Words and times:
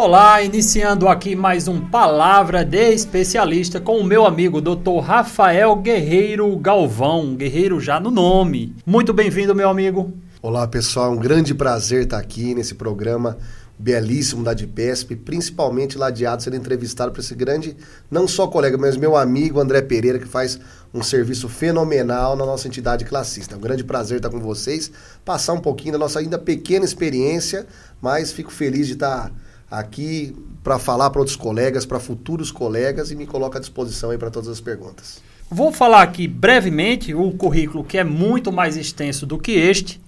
Olá, 0.00 0.40
iniciando 0.40 1.08
aqui 1.08 1.34
mais 1.34 1.66
um 1.66 1.80
Palavra 1.80 2.64
de 2.64 2.92
Especialista 2.92 3.80
com 3.80 3.98
o 3.98 4.04
meu 4.04 4.24
amigo 4.24 4.60
Dr. 4.60 5.00
Rafael 5.02 5.74
Guerreiro 5.74 6.56
Galvão, 6.56 7.34
guerreiro 7.34 7.80
já 7.80 7.98
no 7.98 8.08
nome. 8.08 8.76
Muito 8.86 9.12
bem-vindo, 9.12 9.56
meu 9.56 9.68
amigo. 9.68 10.12
Olá, 10.40 10.68
pessoal, 10.68 11.10
um 11.10 11.16
grande 11.16 11.52
prazer 11.52 12.04
estar 12.04 12.18
aqui 12.18 12.54
nesse 12.54 12.76
programa 12.76 13.38
belíssimo 13.76 14.44
da 14.44 14.54
DIPESP, 14.54 15.16
principalmente 15.16 15.98
ladeado 15.98 16.44
sendo 16.44 16.54
entrevistado 16.54 17.10
por 17.10 17.18
esse 17.18 17.34
grande, 17.34 17.76
não 18.08 18.28
só 18.28 18.46
colega, 18.46 18.78
mas 18.78 18.96
meu 18.96 19.16
amigo 19.16 19.58
André 19.58 19.82
Pereira, 19.82 20.20
que 20.20 20.28
faz 20.28 20.60
um 20.94 21.02
serviço 21.02 21.48
fenomenal 21.48 22.36
na 22.36 22.46
nossa 22.46 22.68
entidade 22.68 23.04
classista. 23.04 23.56
É 23.56 23.58
um 23.58 23.60
grande 23.60 23.82
prazer 23.82 24.18
estar 24.18 24.30
com 24.30 24.38
vocês, 24.38 24.92
passar 25.24 25.54
um 25.54 25.60
pouquinho 25.60 25.94
da 25.94 25.98
nossa 25.98 26.20
ainda 26.20 26.38
pequena 26.38 26.84
experiência, 26.84 27.66
mas 28.00 28.30
fico 28.30 28.52
feliz 28.52 28.86
de 28.86 28.92
estar 28.92 29.32
aqui 29.70 30.34
para 30.62 30.78
falar 30.78 31.10
para 31.10 31.20
outros 31.20 31.36
colegas, 31.36 31.84
para 31.84 32.00
futuros 32.00 32.50
colegas 32.50 33.10
e 33.10 33.16
me 33.16 33.26
coloco 33.26 33.56
à 33.56 33.60
disposição 33.60 34.10
aí 34.10 34.18
para 34.18 34.30
todas 34.30 34.48
as 34.48 34.60
perguntas. 34.60 35.20
Vou 35.50 35.72
falar 35.72 36.02
aqui 36.02 36.26
brevemente 36.26 37.14
o 37.14 37.30
currículo 37.32 37.84
que 37.84 37.98
é 37.98 38.04
muito 38.04 38.52
mais 38.52 38.76
extenso 38.76 39.24
do 39.24 39.38
que 39.38 39.52
este, 39.52 40.00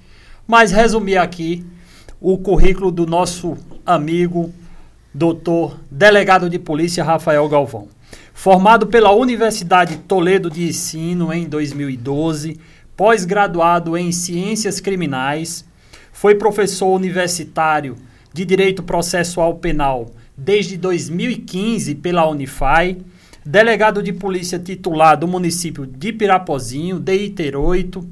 mas 0.46 0.70
resumir 0.70 1.16
aqui 1.16 1.64
o 2.20 2.36
currículo 2.36 2.90
do 2.90 3.06
nosso 3.06 3.56
amigo 3.86 4.52
doutor 5.14 5.78
delegado 5.90 6.50
de 6.50 6.58
polícia 6.58 7.02
Rafael 7.02 7.48
Galvão. 7.48 7.88
Formado 8.34 8.86
pela 8.86 9.12
Universidade 9.12 9.96
Toledo 9.98 10.50
de 10.50 10.68
Ensino 10.68 11.32
em 11.32 11.48
2012, 11.48 12.58
pós-graduado 12.96 13.96
em 13.96 14.12
Ciências 14.12 14.80
Criminais, 14.80 15.64
foi 16.12 16.34
professor 16.34 16.88
universitário 16.94 17.96
de 18.32 18.44
Direito 18.44 18.82
Processual 18.82 19.56
Penal 19.56 20.10
desde 20.36 20.76
2015 20.76 21.96
pela 21.96 22.26
Unifai, 22.26 22.98
delegado 23.44 24.02
de 24.02 24.12
polícia 24.12 24.58
titular 24.58 25.16
do 25.16 25.28
município 25.28 25.86
de 25.86 26.12
Pirapozinho, 26.12 26.98
DITER 26.98 27.56
8, 27.56 28.06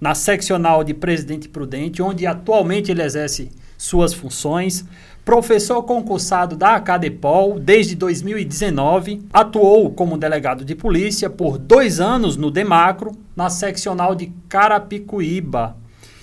na 0.00 0.14
seccional 0.14 0.82
de 0.82 0.94
Presidente 0.94 1.48
Prudente, 1.48 2.02
onde 2.02 2.26
atualmente 2.26 2.90
ele 2.90 3.02
exerce 3.02 3.50
suas 3.76 4.12
funções. 4.12 4.84
Professor 5.24 5.82
concursado 5.82 6.56
da 6.56 6.74
Acadepol 6.74 7.60
desde 7.60 7.94
2019, 7.94 9.22
atuou 9.32 9.90
como 9.90 10.16
delegado 10.16 10.64
de 10.64 10.74
polícia 10.74 11.28
por 11.28 11.58
dois 11.58 12.00
anos 12.00 12.36
no 12.36 12.50
Demacro, 12.50 13.12
na 13.36 13.50
seccional 13.50 14.14
de 14.14 14.32
Carapicuíba, 14.48 15.76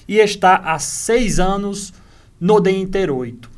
e 0.08 0.18
está 0.18 0.56
há 0.56 0.80
seis 0.80 1.40
anos 1.40 1.92
no 1.92 2.05
DENTER 2.62 3.12
8. 3.12 3.50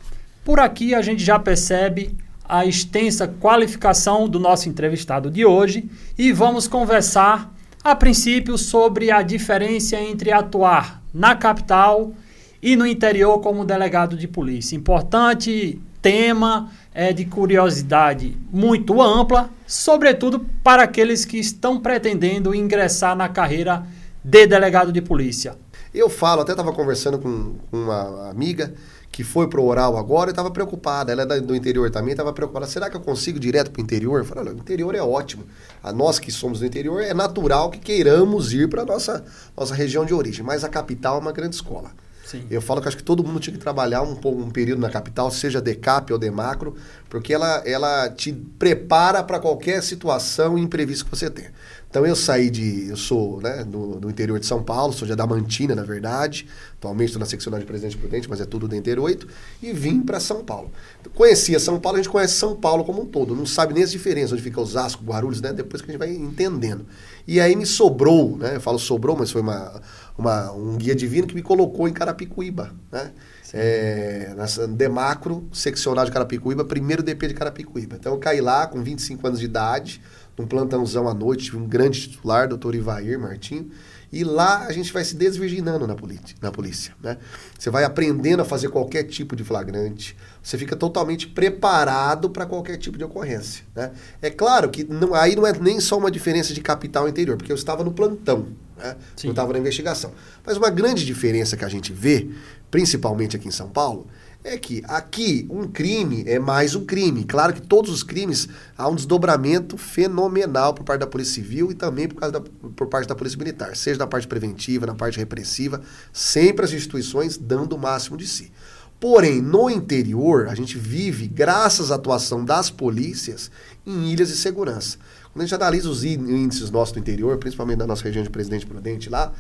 Por 0.46 0.62
aqui 0.62 0.96
a 0.96 1.02
gente 1.02 1.22
já 1.22 1.38
percebe 1.38 2.16
a 2.48 2.66
extensa 2.66 3.28
qualificação 3.28 4.30
do 4.30 4.40
nosso 4.40 4.70
entrevistado 4.70 5.30
de 5.30 5.46
hoje 5.46 5.90
e 6.18 6.32
vamos 6.32 6.68
conversar 6.70 7.54
a 7.84 7.94
princípio 7.94 8.58
sobre 8.58 9.12
a 9.12 9.22
diferença 9.22 9.98
entre 9.98 10.32
atuar 10.32 11.04
na 11.14 11.36
capital 11.36 12.14
e 12.62 12.78
no 12.78 12.88
interior 12.88 13.40
como 13.40 13.66
delegado 13.66 14.16
de 14.16 14.28
polícia. 14.28 14.76
Importante 14.76 15.82
tema 16.02 16.72
é 16.94 17.12
de 17.12 17.26
curiosidade 17.26 18.38
muito 18.52 19.02
ampla, 19.02 19.50
sobretudo 19.66 20.46
para 20.64 20.84
aqueles 20.84 21.26
que 21.26 21.38
estão 21.38 21.80
pretendendo 21.80 22.56
ingressar 22.56 23.18
na 23.18 23.28
carreira 23.28 23.86
de 24.24 24.48
delegado 24.48 24.92
de 24.94 25.02
polícia. 25.02 25.56
Eu 25.98 26.10
falo, 26.10 26.42
até 26.42 26.52
estava 26.52 26.72
conversando 26.72 27.18
com 27.18 27.56
uma 27.72 28.30
amiga 28.30 28.74
que 29.12 29.24
foi 29.24 29.48
pro 29.48 29.64
oral 29.64 29.98
agora 29.98 30.30
e 30.30 30.32
estava 30.32 30.52
preocupada. 30.52 31.12
Ela 31.12 31.24
é 31.24 31.42
do 31.42 31.56
interior 31.56 31.90
também, 31.90 32.12
estava 32.12 32.32
preocupada. 32.32 32.68
Será 32.68 32.88
que 32.88 32.96
eu 32.96 33.02
consigo 33.02 33.40
direto 33.40 33.72
para 33.72 33.80
o 33.80 33.84
interior? 33.84 34.20
Eu 34.20 34.26
falei, 34.26 34.44
olha, 34.44 34.54
o 34.56 34.60
interior 34.60 34.94
é 34.94 35.02
ótimo. 35.02 35.44
A 35.82 35.92
nós 35.92 36.20
que 36.20 36.32
somos 36.32 36.60
do 36.60 36.68
interior, 36.68 37.02
é 37.02 37.16
natural 37.16 37.72
que 37.72 37.80
queiramos 37.80 38.54
ir 38.54 38.70
para 38.70 38.84
a 38.84 38.86
nossa, 38.86 39.26
nossa 39.58 39.74
região 39.74 40.06
de 40.06 40.14
origem. 40.14 40.46
Mas 40.46 40.64
a 40.64 40.70
capital 40.70 41.18
é 41.18 41.20
uma 41.20 41.32
grande 41.32 41.56
escola. 41.56 41.90
Sim. 42.28 42.46
Eu 42.52 42.62
falo 42.62 42.82
que 42.82 42.90
acho 42.90 42.98
que 42.98 43.04
todo 43.04 43.24
mundo 43.24 43.40
tinha 43.40 43.54
que 43.54 43.60
trabalhar 43.60 44.02
um, 44.02 44.20
um 44.26 44.50
período 44.52 44.80
na 44.80 44.90
capital, 44.90 45.32
seja 45.32 45.62
decap 45.62 46.12
ou 46.12 46.20
demacro, 46.20 46.76
porque 47.10 47.34
ela, 47.34 47.64
ela 47.66 48.10
te 48.10 48.34
prepara 48.34 49.24
para 49.24 49.40
qualquer 49.40 49.82
situação 49.82 50.58
imprevista 50.58 51.06
que 51.06 51.10
você 51.10 51.30
tenha. 51.30 51.54
Então 51.90 52.06
eu 52.06 52.16
saí 52.16 52.50
de. 52.50 52.90
Eu 52.90 52.98
sou 52.98 53.42
né, 53.42 53.64
do, 53.64 54.00
do 54.00 54.10
interior 54.10 54.40
de 54.40 54.46
São 54.46 54.62
Paulo, 54.62 54.94
sou 54.94 55.06
de 55.06 55.14
Adamantina, 55.14 55.74
na 55.74 55.84
verdade. 55.84 56.48
Atualmente 56.78 57.08
estou 57.08 57.20
na 57.20 57.26
seccional 57.26 57.60
de 57.60 57.66
Presidente 57.66 57.98
Prudente, 57.98 58.30
mas 58.30 58.42
é 58.42 58.46
tudo 58.46 58.68
do 58.68 58.76
interior 58.76 59.06
8. 59.06 59.28
E 59.64 59.72
vim 59.72 60.02
para 60.02 60.20
São 60.20 60.44
Paulo. 60.44 60.70
Conhecia 61.16 61.60
São 61.60 61.80
Paulo, 61.80 61.98
a 61.98 62.02
gente 62.02 62.12
conhece 62.12 62.34
São 62.34 62.56
Paulo 62.56 62.84
como 62.84 63.02
um 63.02 63.06
todo. 63.06 63.34
Não 63.36 63.46
sabe 63.46 63.74
nem 63.74 63.84
as 63.84 63.92
diferenças, 63.92 64.34
onde 64.34 64.42
fica 64.42 64.60
Osasco, 64.60 65.04
Guarulhos, 65.04 65.42
né? 65.42 65.54
Depois 65.54 65.82
que 65.82 65.90
a 65.90 65.92
gente 65.94 66.00
vai 66.00 66.14
entendendo. 66.14 66.86
E 67.26 67.40
aí 67.40 67.56
me 67.56 67.66
sobrou, 67.66 68.38
né? 68.38 68.58
Eu 68.58 68.62
falo 68.62 68.78
sobrou, 68.78 69.16
mas 69.16 69.32
foi 69.32 69.42
uma, 69.42 69.82
uma, 70.18 70.52
um 70.52 70.76
guia 70.76 70.96
divino 70.96 71.26
que 71.26 71.36
me 71.36 71.42
colocou 71.42 71.88
em 71.88 71.94
Carapicuíba, 71.94 72.76
né? 72.92 73.12
É, 73.54 74.34
nessa 74.36 74.68
Demacro, 74.68 75.48
seccional 75.54 76.04
de 76.04 76.12
Carapicuíba, 76.12 76.66
primeiro 76.66 77.02
DP 77.02 77.30
de 77.30 77.34
Carapicuíba. 77.34 77.96
Então 77.96 78.12
eu 78.12 78.20
caí 78.20 78.42
lá 78.42 78.68
com 78.68 78.84
25 78.84 79.26
anos 79.26 79.40
de 79.40 79.46
idade 79.46 80.02
num 80.38 80.46
plantãozão 80.46 81.08
à 81.08 81.14
noite, 81.14 81.46
tive 81.46 81.58
um 81.58 81.68
grande 81.68 82.02
titular, 82.02 82.48
doutor 82.48 82.76
Ivair 82.76 83.20
Martinho, 83.20 83.70
e 84.12 84.24
lá 84.24 84.66
a 84.68 84.72
gente 84.72 84.94
vai 84.94 85.04
se 85.04 85.16
desvirginando 85.16 85.86
na, 85.86 85.96
na 86.42 86.52
polícia. 86.52 86.94
Né? 87.02 87.18
Você 87.58 87.70
vai 87.70 87.84
aprendendo 87.84 88.42
a 88.42 88.46
fazer 88.46 88.70
qualquer 88.70 89.04
tipo 89.04 89.36
de 89.36 89.44
flagrante, 89.44 90.16
você 90.42 90.58
fica 90.58 90.76
totalmente 90.76 91.28
preparado 91.28 92.30
para 92.30 92.46
qualquer 92.46 92.78
tipo 92.78 92.98
de 92.98 93.04
ocorrência. 93.04 93.66
Né? 93.76 93.92
É 94.22 94.30
claro 94.30 94.70
que 94.70 94.84
não, 94.84 95.14
aí 95.14 95.36
não 95.36 95.46
é 95.46 95.52
nem 95.60 95.80
só 95.80 95.98
uma 95.98 96.12
diferença 96.12 96.54
de 96.54 96.62
capital 96.62 97.10
interior, 97.10 97.36
porque 97.36 97.52
eu 97.52 97.56
estava 97.56 97.84
no 97.84 97.92
plantão, 97.92 98.48
né? 98.78 98.96
eu 99.24 99.32
estava 99.32 99.52
na 99.54 99.60
investigação. 99.60 100.14
Mas 100.46 100.56
uma 100.56 100.70
grande 100.70 101.06
diferença 101.06 101.58
que 101.58 101.66
a 101.66 101.70
gente 101.70 101.92
vê, 101.92 102.30
principalmente 102.72 103.36
aqui 103.36 103.48
em 103.48 103.52
São 103.52 103.70
Paulo, 103.70 104.08
é 104.48 104.58
que 104.58 104.82
aqui 104.88 105.46
um 105.50 105.68
crime 105.68 106.24
é 106.26 106.40
mais 106.40 106.74
um 106.74 106.86
crime. 106.86 107.26
Claro 107.26 107.54
que 107.54 107.62
todos 107.62 107.92
os 107.92 108.02
crimes 108.02 108.48
há 108.78 108.88
um 108.88 108.96
desdobramento 108.96 109.78
fenomenal 109.78 110.74
por 110.74 110.86
parte 110.86 111.02
da 111.02 111.08
Polícia 111.08 111.36
Civil 111.36 111.70
e 111.70 111.76
também 111.76 112.08
por, 112.08 112.32
da, 112.32 112.40
por 112.40 112.88
parte 112.88 113.08
da 113.08 113.16
Polícia 113.16 113.38
Militar, 113.38 113.76
seja 113.76 114.00
na 114.00 114.08
parte 114.08 114.26
preventiva, 114.26 114.86
na 114.86 114.96
parte 114.96 115.20
repressiva, 115.20 115.82
sempre 116.14 116.64
as 116.64 116.72
instituições 116.72 117.38
dando 117.38 117.76
o 117.76 117.78
máximo 117.78 118.16
de 118.16 118.26
si. 118.26 118.52
Porém, 119.00 119.42
no 119.42 119.70
interior, 119.70 120.48
a 120.48 120.56
gente 120.56 120.78
vive, 120.78 121.28
graças 121.28 121.92
à 121.92 121.96
atuação 121.96 122.44
das 122.44 122.70
polícias, 122.70 123.52
em 123.86 124.12
ilhas 124.12 124.30
de 124.30 124.38
segurança. 124.38 124.98
Quando 125.32 125.44
a 125.44 125.46
gente 125.46 125.56
analisa 125.56 125.90
os 125.90 126.04
índices 126.04 126.72
nossos 126.72 126.94
do 126.94 127.00
interior, 127.00 127.38
principalmente 127.38 127.78
da 127.78 127.86
nossa 127.86 128.04
região 128.04 128.24
de 128.24 128.30
Presidente 128.30 128.66
Prudente 128.66 129.08
lá, 129.10 129.32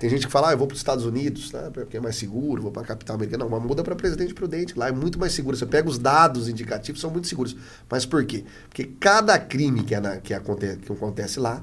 tem 0.00 0.08
gente 0.08 0.26
que 0.26 0.32
fala, 0.32 0.48
ah, 0.48 0.52
eu 0.52 0.56
vou 0.56 0.66
para 0.66 0.72
os 0.72 0.80
Estados 0.80 1.04
Unidos, 1.04 1.52
né, 1.52 1.68
porque 1.74 1.98
é 1.98 2.00
mais 2.00 2.16
seguro, 2.16 2.62
vou 2.62 2.72
para 2.72 2.80
a 2.80 2.86
capital 2.86 3.16
americana. 3.16 3.44
Não, 3.44 3.50
mas 3.50 3.62
muda 3.62 3.84
para 3.84 3.94
Presidente 3.94 4.32
Prudente. 4.32 4.76
Lá 4.78 4.88
é 4.88 4.92
muito 4.92 5.18
mais 5.18 5.34
seguro. 5.34 5.54
Você 5.54 5.66
pega 5.66 5.86
os 5.90 5.98
dados 5.98 6.48
indicativos, 6.48 7.02
são 7.02 7.10
muito 7.10 7.28
seguros. 7.28 7.54
Mas 7.88 8.06
por 8.06 8.24
quê? 8.24 8.42
Porque 8.66 8.84
cada 8.98 9.38
crime 9.38 9.82
que, 9.82 9.94
é 9.94 10.00
na, 10.00 10.16
que, 10.16 10.32
acontece, 10.32 10.78
que 10.78 10.90
acontece 10.90 11.38
lá, 11.38 11.62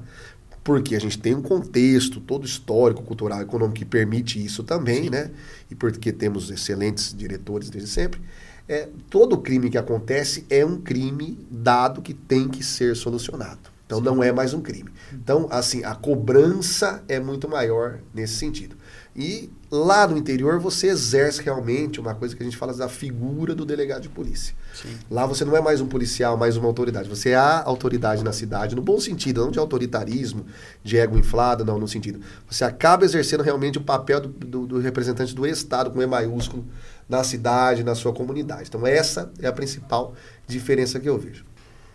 porque 0.62 0.94
a 0.94 1.00
gente 1.00 1.18
tem 1.18 1.34
um 1.34 1.42
contexto 1.42 2.20
todo 2.20 2.46
histórico, 2.46 3.02
cultural, 3.02 3.42
econômico 3.42 3.80
que 3.80 3.84
permite 3.84 4.42
isso 4.42 4.62
também, 4.62 5.04
Sim. 5.04 5.10
né? 5.10 5.32
E 5.68 5.74
porque 5.74 6.12
temos 6.12 6.48
excelentes 6.48 7.12
diretores 7.12 7.68
desde 7.68 7.90
sempre. 7.90 8.20
É, 8.68 8.88
todo 9.10 9.36
crime 9.38 9.68
que 9.68 9.78
acontece 9.78 10.46
é 10.48 10.64
um 10.64 10.80
crime 10.80 11.44
dado 11.50 12.00
que 12.00 12.14
tem 12.14 12.48
que 12.48 12.62
ser 12.62 12.94
solucionado. 12.94 13.77
Então 13.88 14.00
Sim. 14.00 14.04
não 14.04 14.22
é 14.22 14.30
mais 14.30 14.52
um 14.52 14.60
crime. 14.60 14.90
Então, 15.10 15.48
assim, 15.50 15.82
a 15.82 15.94
cobrança 15.94 17.02
é 17.08 17.18
muito 17.18 17.48
maior 17.48 18.00
nesse 18.12 18.34
sentido. 18.34 18.76
E 19.16 19.50
lá 19.70 20.06
no 20.06 20.18
interior 20.18 20.60
você 20.60 20.88
exerce 20.88 21.42
realmente 21.42 21.98
uma 21.98 22.14
coisa 22.14 22.36
que 22.36 22.42
a 22.42 22.44
gente 22.44 22.56
fala 22.56 22.74
da 22.74 22.86
figura 22.86 23.54
do 23.54 23.64
delegado 23.64 24.02
de 24.02 24.10
polícia. 24.10 24.54
Sim. 24.74 24.90
Lá 25.10 25.24
você 25.24 25.42
não 25.42 25.56
é 25.56 25.60
mais 25.62 25.80
um 25.80 25.86
policial, 25.86 26.36
mais 26.36 26.58
uma 26.58 26.68
autoridade. 26.68 27.08
Você 27.08 27.30
é 27.30 27.36
a 27.36 27.62
autoridade 27.64 28.22
na 28.22 28.30
cidade, 28.30 28.76
no 28.76 28.82
bom 28.82 29.00
sentido, 29.00 29.40
não 29.40 29.50
de 29.50 29.58
autoritarismo, 29.58 30.44
de 30.84 30.98
ego 30.98 31.18
inflado, 31.18 31.64
não, 31.64 31.78
no 31.78 31.88
sentido. 31.88 32.20
Você 32.46 32.64
acaba 32.64 33.06
exercendo 33.06 33.42
realmente 33.42 33.78
o 33.78 33.82
papel 33.82 34.20
do, 34.20 34.28
do, 34.28 34.66
do 34.66 34.78
representante 34.80 35.34
do 35.34 35.46
Estado, 35.46 35.90
com 35.90 36.02
E 36.02 36.06
maiúsculo, 36.06 36.66
na 37.08 37.24
cidade, 37.24 37.82
na 37.82 37.94
sua 37.94 38.12
comunidade. 38.12 38.68
Então, 38.68 38.86
essa 38.86 39.32
é 39.40 39.46
a 39.46 39.52
principal 39.52 40.14
diferença 40.46 41.00
que 41.00 41.08
eu 41.08 41.18
vejo. 41.18 41.47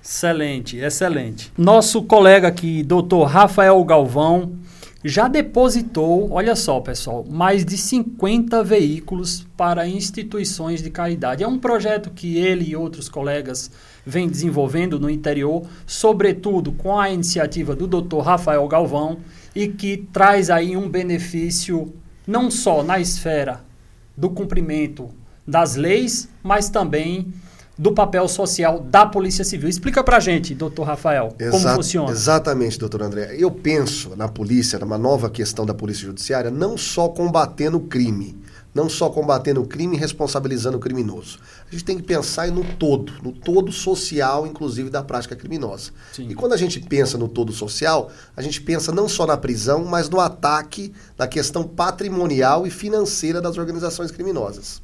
Excelente, 0.04 0.78
excelente. 0.78 1.50
Nosso 1.58 2.04
colega 2.04 2.50
aqui, 2.50 2.84
doutor 2.84 3.24
Rafael 3.24 3.82
Galvão, 3.86 4.52
já 5.02 5.30
depositou, 5.30 6.30
olha 6.32 6.58
só, 6.58 6.82
pessoal, 6.82 7.26
mais 7.30 7.64
de 7.64 7.78
50 7.78 8.62
veículos 8.66 9.48
para 9.56 9.88
instituições 9.88 10.84
de 10.84 10.90
caridade. 10.90 11.42
É 11.42 11.48
um 11.48 11.58
projeto 11.58 12.10
que 12.10 12.38
ele 12.38 12.72
e 12.72 12.76
outros 12.76 13.08
colegas 13.08 13.72
vêm 14.06 14.28
desenvolvendo 14.28 15.00
no 15.00 15.10
interior, 15.10 15.66
sobretudo 15.88 16.74
com 16.74 17.00
a 17.00 17.10
iniciativa 17.10 17.74
do 17.74 17.88
doutor 17.88 18.24
Rafael 18.24 18.68
Galvão, 18.68 19.20
e 19.56 19.70
que 19.70 19.96
traz 20.12 20.50
aí 20.50 20.76
um 20.76 20.90
benefício 20.90 21.94
não 22.28 22.52
só 22.52 22.84
na 22.84 23.00
esfera 23.00 23.62
do 24.18 24.30
cumprimento 24.30 25.10
das 25.48 25.76
leis, 25.76 26.30
mas 26.42 26.70
também 26.70 27.32
do 27.78 27.92
papel 27.92 28.28
social 28.28 28.80
da 28.80 29.06
Polícia 29.06 29.44
Civil. 29.44 29.68
Explica 29.68 30.04
pra 30.04 30.20
gente, 30.20 30.54
doutor 30.54 30.84
Rafael, 30.84 31.34
Exa 31.40 31.52
como 31.52 31.76
funciona. 31.76 32.12
Exatamente, 32.12 32.78
doutor 32.78 33.02
André. 33.02 33.36
Eu 33.38 33.50
penso 33.50 34.16
na 34.16 34.28
polícia, 34.28 34.78
numa 34.80 34.98
nova 34.98 35.30
questão 35.30 35.66
da 35.66 35.74
Polícia 35.74 36.06
Judiciária, 36.06 36.52
não 36.52 36.78
só 36.78 37.10
combatendo 37.10 37.78
o 37.78 37.82
crime, 37.82 38.38
não 38.74 38.88
só 38.88 39.10
combatendo 39.10 39.62
o 39.62 39.68
crime 39.68 39.96
e 39.96 40.00
responsabilizando 40.00 40.78
o 40.78 40.80
criminoso. 40.80 41.40
A 41.68 41.72
gente 41.72 41.84
tem 41.84 41.98
que 41.98 42.04
pensar 42.04 42.48
no 42.52 42.64
todo, 42.64 43.14
no 43.24 43.32
todo 43.32 43.72
social, 43.72 44.46
inclusive 44.46 44.90
da 44.90 45.04
prática 45.04 45.36
criminosa. 45.36 45.92
Sim. 46.12 46.28
E 46.30 46.36
quando 46.36 46.54
a 46.54 46.58
gente 46.58 46.80
pensa 46.80 47.18
no 47.18 47.28
todo 47.28 47.52
social, 47.52 48.12
a 48.36 48.42
gente 48.42 48.62
pensa 48.62 48.92
não 48.92 49.10
só 49.10 49.26
na 49.26 49.38
prisão, 49.38 49.86
mas 49.86 50.10
no 50.10 50.20
ataque 50.20 50.94
na 51.18 51.28
questão 51.28 51.64
patrimonial 51.64 52.68
e 52.68 52.70
financeira 52.70 53.42
das 53.42 53.58
organizações 53.58 54.12
criminosas. 54.12 54.82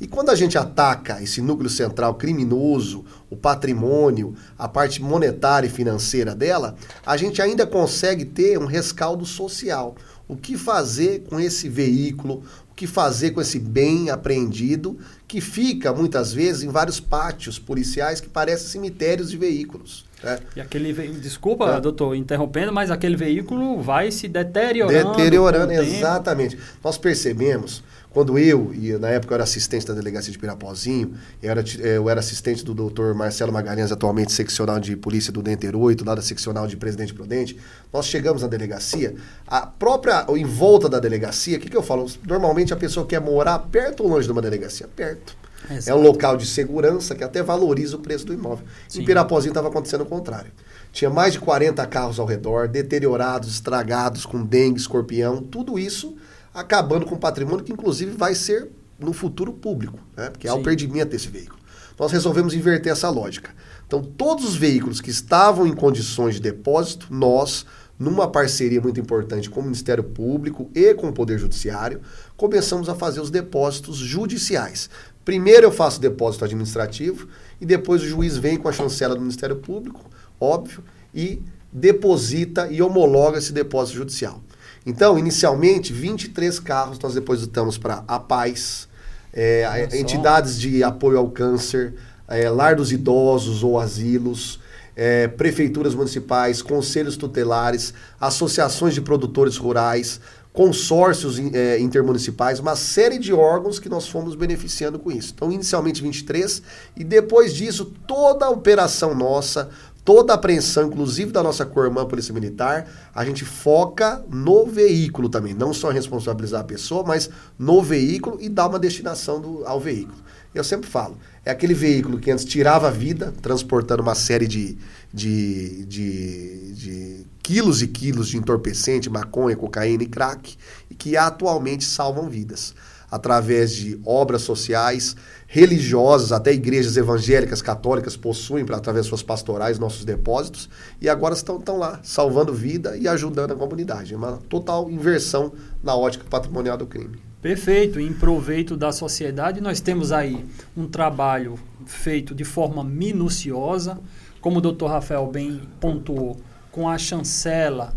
E 0.00 0.06
quando 0.06 0.30
a 0.30 0.34
gente 0.34 0.58
ataca 0.58 1.22
esse 1.22 1.40
núcleo 1.40 1.70
central 1.70 2.14
criminoso, 2.14 3.04
o 3.30 3.36
patrimônio, 3.36 4.34
a 4.58 4.68
parte 4.68 5.02
monetária 5.02 5.66
e 5.66 5.70
financeira 5.70 6.34
dela, 6.34 6.76
a 7.04 7.16
gente 7.16 7.40
ainda 7.40 7.66
consegue 7.66 8.24
ter 8.24 8.58
um 8.58 8.66
rescaldo 8.66 9.24
social. 9.24 9.94
O 10.28 10.36
que 10.36 10.56
fazer 10.56 11.24
com 11.28 11.38
esse 11.38 11.68
veículo, 11.68 12.42
o 12.70 12.74
que 12.74 12.86
fazer 12.86 13.32
com 13.32 13.40
esse 13.40 13.58
bem 13.58 14.10
apreendido 14.10 14.98
que 15.28 15.40
fica 15.40 15.92
muitas 15.92 16.32
vezes 16.32 16.62
em 16.62 16.68
vários 16.68 17.00
pátios 17.00 17.58
policiais 17.58 18.20
que 18.20 18.28
parecem 18.28 18.68
cemitérios 18.68 19.30
de 19.30 19.36
veículos. 19.36 20.04
Né? 20.22 20.38
E 20.56 20.60
aquele 20.60 20.92
ve... 20.92 21.08
desculpa, 21.08 21.76
é. 21.76 21.80
doutor, 21.80 22.14
interrompendo, 22.14 22.72
mas 22.72 22.90
aquele 22.90 23.16
veículo 23.16 23.80
vai 23.80 24.10
se 24.10 24.28
deteriorando. 24.28 25.16
Deteriorando, 25.16 25.72
exatamente. 25.72 26.58
Nós 26.82 26.96
percebemos 26.96 27.82
quando 28.12 28.38
eu, 28.38 28.72
e 28.74 28.92
na 28.98 29.08
época 29.08 29.32
eu 29.32 29.36
era 29.36 29.44
assistente 29.44 29.86
da 29.86 29.94
delegacia 29.94 30.30
de 30.30 30.38
Pirapozinho, 30.38 31.14
eu 31.42 31.50
era, 31.50 31.64
eu 31.78 32.10
era 32.10 32.20
assistente 32.20 32.62
do 32.62 32.74
doutor 32.74 33.14
Marcelo 33.14 33.50
Magalhães, 33.50 33.90
atualmente 33.90 34.32
seccional 34.32 34.78
de 34.78 34.94
polícia 34.96 35.32
do 35.32 35.42
Denter 35.42 35.74
8, 35.74 36.04
lá 36.04 36.14
da 36.14 36.20
seccional 36.22 36.66
de 36.66 36.76
Presidente 36.76 37.14
Prudente, 37.14 37.58
nós 37.90 38.06
chegamos 38.06 38.42
na 38.42 38.48
delegacia, 38.48 39.14
a 39.46 39.66
própria, 39.66 40.26
em 40.36 40.44
volta 40.44 40.90
da 40.90 41.00
delegacia, 41.00 41.56
o 41.56 41.60
que, 41.60 41.70
que 41.70 41.76
eu 41.76 41.82
falo? 41.82 42.06
Normalmente 42.26 42.74
a 42.74 42.76
pessoa 42.76 43.06
quer 43.06 43.20
morar 43.20 43.58
perto 43.58 44.02
ou 44.02 44.10
longe 44.10 44.26
de 44.26 44.32
uma 44.32 44.42
delegacia? 44.42 44.86
Perto. 44.94 45.41
Exato. 45.70 45.90
É 45.90 45.94
um 45.94 46.02
local 46.02 46.36
de 46.36 46.46
segurança 46.46 47.14
que 47.14 47.24
até 47.24 47.42
valoriza 47.42 47.96
o 47.96 48.00
preço 48.00 48.26
do 48.26 48.32
imóvel. 48.32 48.64
Sim. 48.88 49.02
Em 49.02 49.04
Pirapozinho 49.04 49.50
estava 49.50 49.68
acontecendo 49.68 50.02
o 50.02 50.06
contrário. 50.06 50.50
Tinha 50.92 51.10
mais 51.10 51.32
de 51.32 51.40
40 51.40 51.86
carros 51.86 52.18
ao 52.18 52.26
redor, 52.26 52.68
deteriorados, 52.68 53.48
estragados, 53.48 54.26
com 54.26 54.44
dengue, 54.44 54.78
escorpião, 54.78 55.42
tudo 55.42 55.78
isso 55.78 56.16
acabando 56.54 57.06
com 57.06 57.14
o 57.14 57.18
patrimônio 57.18 57.64
que, 57.64 57.72
inclusive, 57.72 58.12
vai 58.12 58.34
ser 58.34 58.68
no 58.98 59.12
futuro 59.12 59.52
público, 59.52 59.98
né? 60.16 60.30
porque 60.30 60.46
há 60.46 60.54
o 60.54 60.62
perdimento 60.62 61.10
desse 61.10 61.28
veículo. 61.28 61.58
Nós 61.98 62.12
resolvemos 62.12 62.54
inverter 62.54 62.92
essa 62.92 63.08
lógica. 63.08 63.50
Então, 63.86 64.02
todos 64.02 64.44
os 64.44 64.56
veículos 64.56 65.00
que 65.00 65.10
estavam 65.10 65.66
em 65.66 65.74
condições 65.74 66.36
de 66.36 66.40
depósito, 66.40 67.08
nós, 67.10 67.66
numa 67.98 68.26
parceria 68.26 68.80
muito 68.80 68.98
importante 68.98 69.50
com 69.50 69.60
o 69.60 69.62
Ministério 69.62 70.02
Público 70.02 70.70
e 70.74 70.94
com 70.94 71.08
o 71.08 71.12
Poder 71.12 71.38
Judiciário, 71.38 72.00
começamos 72.36 72.88
a 72.88 72.94
fazer 72.94 73.20
os 73.20 73.30
depósitos 73.30 73.96
judiciais. 73.96 74.88
Primeiro 75.24 75.66
eu 75.66 75.72
faço 75.72 76.00
depósito 76.00 76.44
administrativo 76.44 77.28
e 77.60 77.66
depois 77.66 78.02
o 78.02 78.06
juiz 78.06 78.36
vem 78.36 78.56
com 78.56 78.68
a 78.68 78.72
chancela 78.72 79.14
do 79.14 79.20
Ministério 79.20 79.56
Público, 79.56 80.04
óbvio, 80.40 80.82
e 81.14 81.40
deposita 81.72 82.68
e 82.70 82.82
homologa 82.82 83.38
esse 83.38 83.52
depósito 83.52 83.98
judicial. 83.98 84.42
Então, 84.84 85.18
inicialmente, 85.18 85.92
23 85.92 86.58
carros 86.58 86.98
nós 86.98 87.14
depositamos 87.14 87.78
para 87.78 88.02
a 88.06 88.18
Paz, 88.18 88.88
é, 89.32 89.88
entidades 89.98 90.58
de 90.58 90.82
apoio 90.82 91.18
ao 91.18 91.30
câncer, 91.30 91.94
é, 92.28 92.50
lar 92.50 92.74
dos 92.74 92.90
idosos 92.90 93.62
ou 93.62 93.78
asilos, 93.78 94.58
é, 94.94 95.28
prefeituras 95.28 95.94
municipais, 95.94 96.60
conselhos 96.60 97.16
tutelares, 97.16 97.94
associações 98.20 98.92
de 98.92 99.00
produtores 99.00 99.56
rurais, 99.56 100.20
consórcios 100.52 101.38
é, 101.38 101.78
intermunicipais, 101.78 102.60
uma 102.60 102.76
série 102.76 103.18
de 103.18 103.32
órgãos 103.32 103.78
que 103.78 103.88
nós 103.88 104.06
fomos 104.06 104.34
beneficiando 104.34 104.98
com 104.98 105.10
isso. 105.10 105.32
Então, 105.34 105.50
inicialmente 105.50 106.02
23, 106.02 106.62
e 106.96 107.02
depois 107.02 107.54
disso, 107.54 107.92
toda 108.06 108.46
a 108.46 108.50
operação 108.50 109.14
nossa 109.14 109.70
toda 110.04 110.32
a 110.32 110.36
apreensão, 110.36 110.88
inclusive 110.88 111.30
da 111.30 111.42
nossa 111.42 111.64
cor-irmã 111.64 112.04
Polícia 112.04 112.34
Militar, 112.34 112.88
a 113.14 113.24
gente 113.24 113.44
foca 113.44 114.24
no 114.28 114.66
veículo 114.66 115.28
também. 115.28 115.54
Não 115.54 115.72
só 115.72 115.90
responsabilizar 115.90 116.60
a 116.60 116.64
pessoa, 116.64 117.04
mas 117.04 117.30
no 117.58 117.80
veículo 117.80 118.38
e 118.40 118.48
dar 118.48 118.68
uma 118.68 118.78
destinação 118.78 119.40
do, 119.40 119.64
ao 119.64 119.78
veículo. 119.78 120.18
Eu 120.54 120.62
sempre 120.62 120.88
falo, 120.88 121.16
é 121.44 121.50
aquele 121.50 121.72
veículo 121.72 122.18
que 122.18 122.30
antes 122.30 122.44
tirava 122.44 122.88
a 122.88 122.90
vida, 122.90 123.32
transportando 123.40 124.02
uma 124.02 124.14
série 124.14 124.46
de, 124.46 124.76
de, 125.12 125.84
de, 125.86 126.72
de 126.74 127.26
quilos 127.42 127.80
e 127.80 127.88
quilos 127.88 128.28
de 128.28 128.36
entorpecente, 128.36 129.08
maconha, 129.08 129.56
cocaína 129.56 130.02
e 130.02 130.06
crack, 130.06 130.56
e 130.90 130.94
que 130.94 131.16
atualmente 131.16 131.84
salvam 131.84 132.28
vidas 132.28 132.74
através 133.10 133.72
de 133.72 134.00
obras 134.06 134.40
sociais, 134.40 135.14
religiosas, 135.46 136.32
até 136.32 136.50
igrejas 136.50 136.96
evangélicas, 136.96 137.60
católicas 137.60 138.16
possuem, 138.16 138.64
pra, 138.64 138.78
através 138.78 139.04
de 139.04 139.10
suas 139.10 139.22
pastorais, 139.22 139.78
nossos 139.78 140.02
depósitos, 140.02 140.66
e 140.98 141.10
agora 141.10 141.34
estão, 141.34 141.58
estão 141.58 141.76
lá, 141.76 142.00
salvando 142.02 142.54
vida 142.54 142.96
e 142.96 143.06
ajudando 143.06 143.52
a 143.52 143.56
comunidade. 143.56 144.14
É 144.14 144.16
uma 144.16 144.38
total 144.48 144.90
inversão 144.90 145.52
na 145.82 145.94
ótica 145.94 146.24
patrimonial 146.28 146.78
do 146.78 146.86
crime. 146.86 147.31
Perfeito, 147.42 147.98
em 147.98 148.12
proveito 148.12 148.76
da 148.76 148.92
sociedade, 148.92 149.60
nós 149.60 149.80
temos 149.80 150.12
aí 150.12 150.46
um 150.76 150.86
trabalho 150.86 151.58
feito 151.84 152.36
de 152.36 152.44
forma 152.44 152.84
minuciosa, 152.84 153.98
como 154.40 154.58
o 154.58 154.60
doutor 154.60 154.86
Rafael 154.86 155.26
bem 155.26 155.60
pontuou, 155.80 156.40
com 156.70 156.88
a 156.88 156.96
chancela 156.96 157.96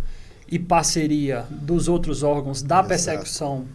e 0.49 0.57
parceria 0.57 1.45
dos 1.51 1.87
outros 1.87 2.23
órgãos 2.23 2.63
da 2.63 2.81
persecução 2.81 3.65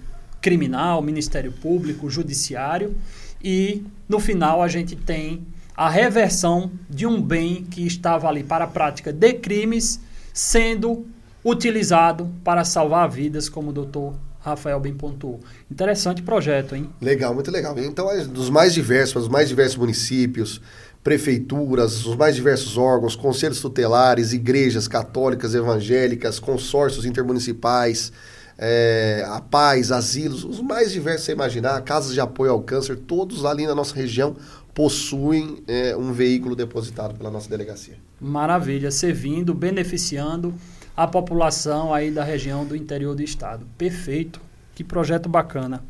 criminal, 0.40 1.00
Ministério 1.00 1.52
Público, 1.52 2.10
Judiciário, 2.10 2.96
e 3.40 3.84
no 4.08 4.18
final 4.18 4.60
a 4.60 4.66
gente 4.66 4.96
tem 4.96 5.46
a 5.76 5.88
reversão 5.88 6.72
de 6.88 7.06
um 7.06 7.22
bem 7.22 7.62
que 7.62 7.86
estava 7.86 8.26
ali 8.26 8.42
para 8.42 8.64
a 8.64 8.68
prática 8.68 9.12
de 9.12 9.34
crimes 9.34 10.00
sendo 10.34 11.06
utilizado 11.44 12.28
para 12.42 12.64
salvar 12.64 13.08
vidas, 13.08 13.48
como 13.48 13.70
o 13.70 13.72
doutor 13.72 14.29
Rafael 14.40 14.80
bem 14.80 14.94
pontuou. 14.94 15.40
Interessante 15.70 16.22
projeto, 16.22 16.74
hein? 16.74 16.88
Legal, 17.00 17.34
muito 17.34 17.50
legal. 17.50 17.78
Então, 17.78 18.10
é 18.10 18.24
dos 18.24 18.48
mais 18.48 18.72
diversos, 18.72 19.24
os 19.24 19.28
mais 19.28 19.48
diversos 19.48 19.76
municípios, 19.76 20.60
prefeituras, 21.04 22.06
os 22.06 22.16
mais 22.16 22.34
diversos 22.34 22.76
órgãos, 22.76 23.14
conselhos 23.14 23.60
tutelares, 23.60 24.32
igrejas 24.32 24.88
católicas, 24.88 25.54
evangélicas, 25.54 26.38
consórcios 26.38 27.04
intermunicipais, 27.04 28.12
é, 28.58 29.24
a 29.26 29.40
paz, 29.40 29.90
asilos, 29.90 30.44
os 30.44 30.60
mais 30.60 30.92
diversos 30.92 31.24
você 31.24 31.32
imaginar, 31.32 31.80
casas 31.82 32.12
de 32.12 32.20
apoio 32.20 32.52
ao 32.52 32.60
câncer, 32.60 32.96
todos 32.96 33.44
ali 33.44 33.66
na 33.66 33.74
nossa 33.74 33.94
região 33.94 34.36
possuem 34.74 35.62
é, 35.66 35.96
um 35.96 36.12
veículo 36.12 36.54
depositado 36.54 37.14
pela 37.14 37.30
nossa 37.30 37.48
delegacia. 37.48 37.94
Maravilha, 38.20 38.90
servindo, 38.90 39.54
beneficiando 39.54 40.54
a 40.96 41.06
população 41.06 41.92
aí 41.94 42.10
da 42.10 42.24
região 42.24 42.64
do 42.64 42.76
interior 42.76 43.14
do 43.14 43.22
estado. 43.22 43.66
Perfeito, 43.78 44.40
que 44.74 44.84
projeto 44.84 45.28
bacana. 45.28 45.82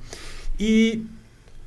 E 0.58 1.04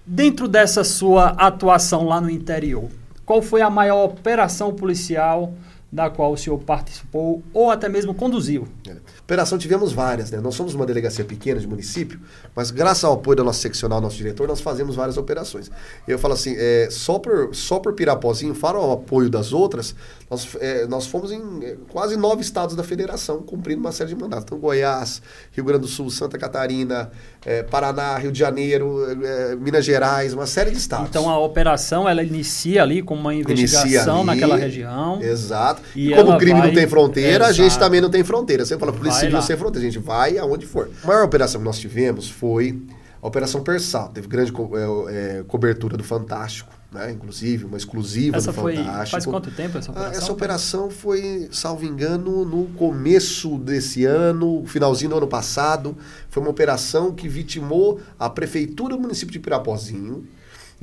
dentro 0.06 0.48
dessa 0.48 0.84
sua 0.84 1.30
atuação 1.30 2.06
lá 2.06 2.20
no 2.20 2.30
interior, 2.30 2.90
qual 3.25 3.42
foi 3.42 3.62
a 3.62 3.70
maior 3.70 4.06
operação 4.06 4.74
policial 4.74 5.54
da 5.93 6.09
qual 6.09 6.31
o 6.31 6.38
senhor 6.38 6.57
participou 6.57 7.43
ou 7.53 7.69
até 7.69 7.88
mesmo 7.88 8.15
conduziu? 8.15 8.67
É. 8.89 8.95
Operação 9.21 9.59
tivemos 9.59 9.93
várias, 9.93 10.31
né? 10.31 10.41
Nós 10.41 10.55
somos 10.55 10.73
uma 10.73 10.88
delegacia 10.88 11.23
pequena 11.23 11.59
de 11.59 11.67
município, 11.67 12.19
mas 12.55 12.71
graças 12.71 13.03
ao 13.03 13.13
apoio 13.13 13.38
da 13.38 13.43
nossa 13.43 13.59
seccional, 13.59 14.01
nosso 14.01 14.17
diretor, 14.17 14.47
nós 14.47 14.59
fazemos 14.59 14.95
várias 14.95 15.17
operações. 15.17 15.69
Eu 16.07 16.17
falo 16.17 16.33
assim, 16.33 16.55
é, 16.57 16.88
só, 16.89 17.19
por, 17.19 17.53
só 17.53 17.77
por 17.77 17.93
Pirapozinho, 17.93 18.55
fora 18.55 18.79
o 18.79 18.91
apoio 18.91 19.29
das 19.29 19.53
outras, 19.53 19.95
nós, 20.31 20.47
é, 20.59 20.88
nós 20.88 21.05
fomos 21.05 21.31
em 21.31 21.41
é, 21.63 21.77
quase 21.89 22.17
nove 22.17 22.41
estados 22.41 22.75
da 22.75 22.83
federação, 22.83 23.43
cumprindo 23.43 23.79
uma 23.79 23.91
série 23.91 24.09
de 24.09 24.15
mandatos. 24.15 24.45
Então, 24.45 24.57
Goiás, 24.57 25.21
Rio 25.51 25.63
Grande 25.63 25.81
do 25.81 25.88
Sul, 25.88 26.09
Santa 26.09 26.39
Catarina, 26.39 27.12
é, 27.45 27.62
Paraná, 27.62 28.17
Rio 28.17 28.31
de 28.31 28.39
Janeiro, 28.39 29.05
é, 29.23 29.55
Minas 29.55 29.85
Gerais, 29.85 30.33
uma 30.33 30.47
série 30.47 30.71
de 30.71 30.77
estados. 30.77 31.07
Então, 31.07 31.29
a 31.29 31.38
operação, 31.39 32.09
ela 32.09 32.23
inicia 32.23 32.81
ali 32.81 33.03
com 33.03 33.13
uma 33.13 33.35
investigação 33.35 34.17
ali, 34.17 34.25
naquela 34.25 34.57
região. 34.57 35.21
Exato. 35.21 35.83
E, 35.96 36.12
e 36.12 36.16
como 36.16 36.32
o 36.32 36.38
crime 36.38 36.60
vai... 36.60 36.68
não 36.68 36.75
tem 36.75 36.88
fronteira, 36.88 37.48
a 37.48 37.52
gente 37.52 37.78
também 37.78 38.02
não 38.02 38.10
tem 38.10 38.24
fronteira. 38.24 38.66
Você 38.66 38.78
fala, 38.78 38.94
polícia 38.94 39.22
civil 39.22 39.42
sem 39.42 39.58
fronteira, 39.58 39.88
a 39.88 39.92
gente 39.92 40.04
vai 40.04 40.38
aonde 40.38 40.66
for. 40.66 40.90
A 41.04 41.08
maior 41.08 41.24
operação 41.24 41.60
que 41.62 41.66
nós 41.66 41.80
tivemos 41.80 42.30
foi 42.30 42.80
a 43.24 43.28
Operação 43.28 43.63
Persal. 43.63 44.10
Teve 44.10 44.28
grande 44.28 44.52
co 44.52 44.72
é, 44.78 45.38
é, 45.40 45.44
cobertura 45.48 45.96
do 45.96 46.04
Fantástico, 46.04 46.74
né? 46.92 47.10
inclusive, 47.10 47.63
uma 47.63 47.78
exclusiva 47.78 48.36
essa 48.36 48.52
do 48.52 48.62
foi, 48.62 48.75
Fantástico. 48.75 49.12
Faz 49.12 49.25
quanto 49.25 49.50
tempo 49.50 49.78
essa 49.78 49.92
operação? 49.92 50.13
Ah, 50.13 50.18
essa 50.18 50.32
operação 50.32 50.90
foi, 50.90 51.48
salvo 51.50 51.86
engano, 51.86 52.44
no 52.44 52.66
começo 52.75 53.58
desse 53.58 54.04
ano, 54.04 54.63
finalzinho 54.66 55.12
do 55.12 55.18
ano 55.18 55.28
passado. 55.28 55.98
Foi 56.30 56.44
uma 56.44 56.50
operação 56.50 57.13
que 57.13 57.30
vitimou 57.30 58.02
a 58.20 58.30
Prefeitura 58.30 58.96
do 58.98 59.02
município 59.02 59.32
de 59.32 59.40
Pirapozinho 59.40 60.28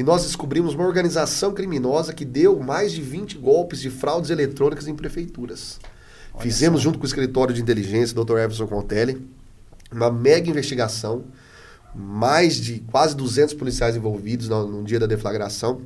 e 0.01 0.03
nós 0.03 0.23
descobrimos 0.23 0.73
uma 0.73 0.87
organização 0.87 1.53
criminosa 1.53 2.15
que 2.15 2.25
deu 2.25 2.59
mais 2.59 2.91
de 2.91 3.03
20 3.03 3.37
golpes 3.37 3.83
de 3.83 3.91
fraudes 3.91 4.31
eletrônicas 4.31 4.89
em 4.89 4.95
prefeituras. 4.95 5.79
Olha 6.33 6.43
Fizemos, 6.43 6.81
só. 6.81 6.85
junto 6.85 6.99
com 6.99 7.05
o 7.05 7.07
escritório 7.07 7.55
de 7.55 7.61
inteligência, 7.61 8.17
Dr. 8.17 8.39
Everson 8.39 8.67
Contelli, 8.67 9.23
uma 9.93 10.11
mega 10.11 10.49
investigação, 10.49 11.25
mais 11.95 12.57
de 12.57 12.79
quase 12.91 13.15
200 13.15 13.53
policiais 13.53 13.95
envolvidos 13.95 14.49
no, 14.49 14.67
no 14.67 14.85
dia 14.85 14.99
da 14.99 15.05
deflagração 15.05 15.83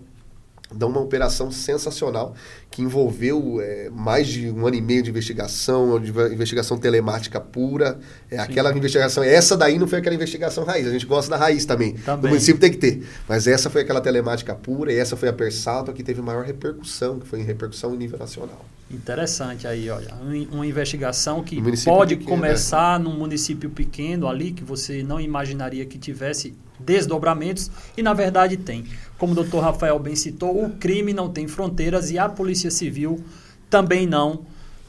de 0.73 0.85
uma 0.85 1.01
operação 1.01 1.51
sensacional 1.51 2.35
que 2.71 2.83
envolveu 2.83 3.61
é, 3.61 3.89
mais 3.91 4.27
de 4.27 4.51
um 4.51 4.67
ano 4.67 4.77
e 4.77 4.81
meio 4.81 5.03
de 5.03 5.11
investigação, 5.11 6.01
de 6.01 6.11
investigação 6.33 6.77
telemática 6.77 7.41
pura. 7.41 7.99
É, 8.31 8.39
aquela 8.39 8.73
investigação, 8.77 9.23
essa 9.23 9.57
daí 9.57 9.79
não 9.79 9.87
foi 9.87 9.99
aquela 9.99 10.15
investigação 10.15 10.65
raiz. 10.65 10.87
A 10.87 10.91
gente 10.91 11.07
gosta 11.07 11.31
da 11.31 11.37
raiz 11.37 11.65
também. 11.65 11.93
também. 11.93 12.27
O 12.27 12.29
município 12.29 12.61
tem 12.61 12.71
que 12.71 12.79
ter. 12.79 13.07
Mas 13.29 13.47
essa 13.47 13.71
foi 13.71 13.83
aquela 13.83 14.01
telemática 14.01 14.55
pura 14.55 14.93
e 14.93 14.99
essa 14.99 15.17
foi 15.17 15.29
a 15.29 15.33
Persalto 15.33 15.93
que 15.93 16.03
teve 16.03 16.21
maior 16.21 16.45
repercussão, 16.45 17.21
que 17.21 17.27
foi 17.27 17.41
em 17.41 17.45
repercussão 17.45 17.95
em 17.95 17.99
nível 17.99 18.19
nacional. 18.19 18.65
Interessante 18.95 19.67
aí, 19.67 19.91
olha. 19.91 20.15
Uma 20.51 20.67
investigação 20.67 21.43
que 21.43 21.61
pode 21.85 22.17
pequeno, 22.17 22.37
começar 22.37 22.99
né? 22.99 23.05
num 23.05 23.17
município 23.17 23.69
pequeno 23.69 24.29
ali, 24.29 24.53
que 24.53 24.63
você 24.63 25.03
não 25.03 25.21
imaginaria 25.21 25.85
que 25.85 25.99
tivesse 25.99 26.55
desdobramentos, 26.79 27.71
e 27.97 28.03
na 28.03 28.15
verdade 28.15 28.57
tem. 28.57 28.85
Como 29.19 29.33
o 29.33 29.35
doutor 29.35 29.61
Rafael 29.61 29.99
bem 29.99 30.15
citou, 30.15 30.65
o 30.65 30.71
crime 30.71 31.13
não 31.13 31.29
tem 31.29 31.49
fronteiras 31.49 32.11
e 32.11 32.19
a 32.19 32.29
Polícia 32.29 32.71
Civil 32.71 33.23
também 33.69 34.07
não, 34.07 34.43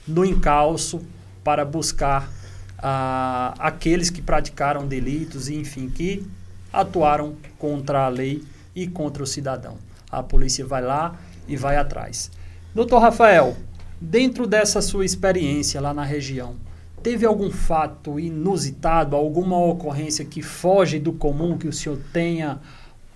no 0.07 0.23
encalço 0.23 1.01
para 1.43 1.65
buscar 1.65 2.31
ah, 2.77 3.53
aqueles 3.57 4.09
que 4.09 4.21
praticaram 4.21 4.87
delitos 4.87 5.49
e, 5.49 5.55
enfim, 5.55 5.89
que 5.89 6.25
atuaram 6.71 7.35
contra 7.57 8.05
a 8.05 8.09
lei 8.09 8.43
e 8.75 8.87
contra 8.87 9.23
o 9.23 9.27
cidadão. 9.27 9.77
A 10.11 10.21
polícia 10.21 10.65
vai 10.65 10.81
lá 10.81 11.15
e 11.47 11.55
vai 11.55 11.77
atrás. 11.77 12.29
Doutor 12.73 12.99
Rafael, 12.99 13.55
dentro 13.99 14.45
dessa 14.45 14.81
sua 14.81 15.05
experiência 15.05 15.79
lá 15.81 15.93
na 15.93 16.03
região, 16.03 16.55
teve 17.01 17.25
algum 17.25 17.51
fato 17.51 18.19
inusitado, 18.19 19.15
alguma 19.15 19.57
ocorrência 19.57 20.25
que 20.25 20.41
foge 20.41 20.99
do 20.99 21.13
comum 21.13 21.57
que 21.57 21.67
o 21.67 21.73
senhor 21.73 21.99
tenha 22.11 22.59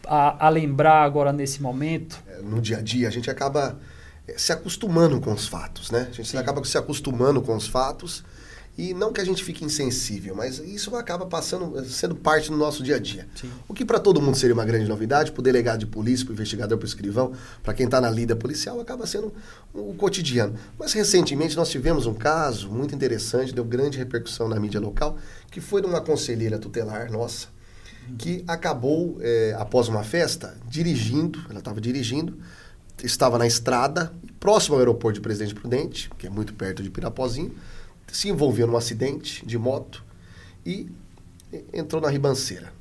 a, 0.05 0.47
a 0.47 0.49
lembrar 0.49 1.03
agora 1.03 1.33
nesse 1.33 1.61
momento? 1.61 2.21
É, 2.27 2.41
no 2.41 2.61
dia 2.61 2.77
a 2.77 2.81
dia, 2.81 3.07
a 3.07 3.11
gente 3.11 3.29
acaba 3.29 3.79
é, 4.27 4.37
se 4.37 4.51
acostumando 4.51 5.19
com 5.19 5.31
os 5.31 5.47
fatos, 5.47 5.91
né? 5.91 6.07
A 6.09 6.13
gente 6.13 6.29
Sim. 6.29 6.37
acaba 6.37 6.63
se 6.63 6.77
acostumando 6.77 7.41
com 7.41 7.55
os 7.55 7.67
fatos 7.67 8.23
e 8.79 8.93
não 8.93 9.11
que 9.11 9.19
a 9.19 9.25
gente 9.25 9.43
fique 9.43 9.65
insensível, 9.65 10.33
mas 10.33 10.59
isso 10.59 10.95
acaba 10.95 11.25
passando, 11.25 11.83
sendo 11.83 12.15
parte 12.15 12.49
do 12.49 12.55
nosso 12.55 12.81
dia 12.81 12.95
a 12.95 12.99
dia. 12.99 13.27
Sim. 13.35 13.51
O 13.67 13.73
que 13.73 13.83
para 13.83 13.99
todo 13.99 14.21
mundo 14.21 14.37
seria 14.37 14.53
uma 14.53 14.63
grande 14.63 14.87
novidade, 14.87 15.33
para 15.33 15.41
o 15.41 15.43
delegado 15.43 15.81
de 15.81 15.85
polícia, 15.85 16.25
para 16.25 16.31
o 16.31 16.33
investigador, 16.35 16.77
para 16.77 16.85
o 16.85 16.87
escrivão, 16.87 17.33
para 17.61 17.73
quem 17.73 17.87
está 17.87 17.99
na 17.99 18.09
lida 18.09 18.37
policial, 18.37 18.79
acaba 18.79 19.05
sendo 19.05 19.33
o 19.73 19.93
cotidiano. 19.95 20.55
Mas 20.79 20.93
recentemente 20.93 21.57
nós 21.57 21.67
tivemos 21.67 22.05
um 22.05 22.13
caso 22.13 22.69
muito 22.69 22.95
interessante, 22.95 23.53
deu 23.53 23.65
grande 23.65 23.97
repercussão 23.97 24.47
na 24.47 24.57
mídia 24.57 24.79
local, 24.79 25.17
que 25.51 25.59
foi 25.59 25.81
de 25.81 25.87
uma 25.87 25.99
conselheira 25.99 26.57
tutelar 26.57 27.11
nossa, 27.11 27.47
que 28.17 28.45
acabou, 28.47 29.17
é, 29.19 29.57
após 29.59 29.89
uma 29.89 30.05
festa, 30.05 30.55
dirigindo, 30.69 31.37
ela 31.49 31.59
estava 31.59 31.81
dirigindo, 31.81 32.37
estava 33.03 33.37
na 33.37 33.45
estrada, 33.45 34.13
próximo 34.39 34.75
ao 34.75 34.79
aeroporto 34.79 35.15
de 35.15 35.21
Presidente 35.21 35.53
Prudente, 35.53 36.09
que 36.17 36.27
é 36.27 36.29
muito 36.29 36.53
perto 36.53 36.81
de 36.81 36.89
Pirapozinho, 36.89 37.53
se 38.11 38.29
envolveu 38.29 38.67
num 38.67 38.77
acidente 38.77 39.45
de 39.45 39.57
moto 39.57 40.03
e 40.65 40.89
entrou 41.73 42.01
na 42.01 42.09
ribanceira. 42.09 42.71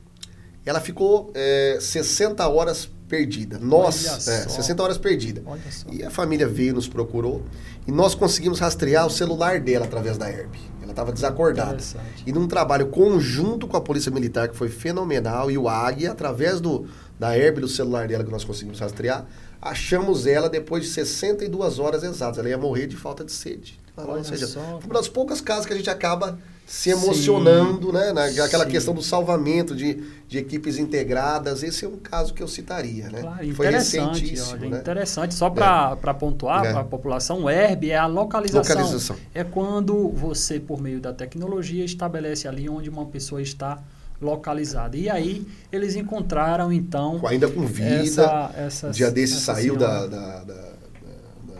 Ela 0.64 0.80
ficou 0.80 1.30
é, 1.34 1.78
60 1.80 2.46
horas 2.46 2.90
perdida. 3.08 3.58
Nós, 3.58 4.28
é, 4.28 4.48
60 4.48 4.82
horas 4.82 4.98
perdida. 4.98 5.42
E 5.90 6.02
a 6.04 6.10
família 6.10 6.46
veio, 6.46 6.74
nos 6.74 6.86
procurou 6.86 7.42
e 7.86 7.90
nós 7.90 8.14
conseguimos 8.14 8.58
rastrear 8.58 9.06
o 9.06 9.10
celular 9.10 9.60
dela 9.60 9.86
através 9.86 10.18
da 10.18 10.28
herb. 10.28 10.54
Ela 10.82 10.92
estava 10.92 11.10
desacordada. 11.10 11.82
E 12.26 12.32
num 12.32 12.46
trabalho 12.46 12.88
conjunto 12.88 13.66
com 13.66 13.76
a 13.78 13.80
Polícia 13.80 14.12
Militar, 14.12 14.48
que 14.48 14.56
foi 14.56 14.68
fenomenal, 14.68 15.50
e 15.50 15.56
o 15.56 15.68
Águia, 15.68 16.12
através 16.12 16.60
do, 16.60 16.86
da 17.18 17.36
herb 17.36 17.60
do 17.60 17.68
celular 17.68 18.06
dela 18.06 18.22
que 18.22 18.30
nós 18.30 18.44
conseguimos 18.44 18.78
rastrear, 18.78 19.26
achamos 19.60 20.26
ela 20.26 20.50
depois 20.50 20.84
de 20.84 20.90
62 20.90 21.78
horas 21.78 22.02
exatas. 22.02 22.38
Ela 22.38 22.50
ia 22.50 22.58
morrer 22.58 22.86
de 22.86 22.96
falta 22.96 23.24
de 23.24 23.32
sede. 23.32 23.80
Ou 24.06 24.24
seja, 24.24 24.46
só. 24.46 24.80
uma 24.84 24.94
das 24.94 25.08
poucas 25.08 25.40
casas 25.40 25.66
que 25.66 25.72
a 25.72 25.76
gente 25.76 25.90
acaba 25.90 26.38
se 26.68 26.90
emocionando, 26.90 27.86
Sim. 27.86 27.92
né? 27.92 28.12
Naquela 28.12 28.64
Sim. 28.64 28.70
questão 28.70 28.92
do 28.92 29.02
salvamento 29.02 29.74
de, 29.74 30.04
de 30.28 30.36
equipes 30.36 30.76
integradas. 30.76 31.62
Esse 31.62 31.86
é 31.86 31.88
um 31.88 31.96
caso 31.96 32.34
que 32.34 32.42
eu 32.42 32.46
citaria, 32.46 33.08
né? 33.08 33.22
Claro, 33.22 33.54
Foi 33.54 33.70
recentíssimo. 33.70 34.52
Olha, 34.52 34.68
né? 34.68 34.78
Interessante. 34.78 35.34
Só 35.34 35.48
para 35.48 35.96
é. 36.06 36.12
pontuar 36.12 36.66
é. 36.66 36.72
para 36.72 36.80
a 36.80 36.84
população, 36.84 37.44
o 37.44 37.50
ERB 37.50 37.90
é 37.90 37.96
a 37.96 38.06
localização. 38.06 38.76
localização. 38.76 39.16
É 39.34 39.42
quando 39.42 40.10
você, 40.10 40.60
por 40.60 40.78
meio 40.78 41.00
da 41.00 41.12
tecnologia, 41.12 41.84
estabelece 41.86 42.46
ali 42.46 42.68
onde 42.68 42.90
uma 42.90 43.06
pessoa 43.06 43.40
está 43.40 43.82
localizada. 44.20 44.94
E 44.94 45.08
aí 45.08 45.46
eles 45.72 45.96
encontraram, 45.96 46.70
então. 46.70 47.20
Ainda 47.26 47.48
com 47.48 47.64
vida. 47.64 47.94
Essa, 47.94 48.50
essa, 48.54 48.90
dia 48.90 49.10
desse 49.10 49.40
saiu 49.40 49.74
da, 49.74 50.06
da, 50.06 50.44
da 50.44 50.77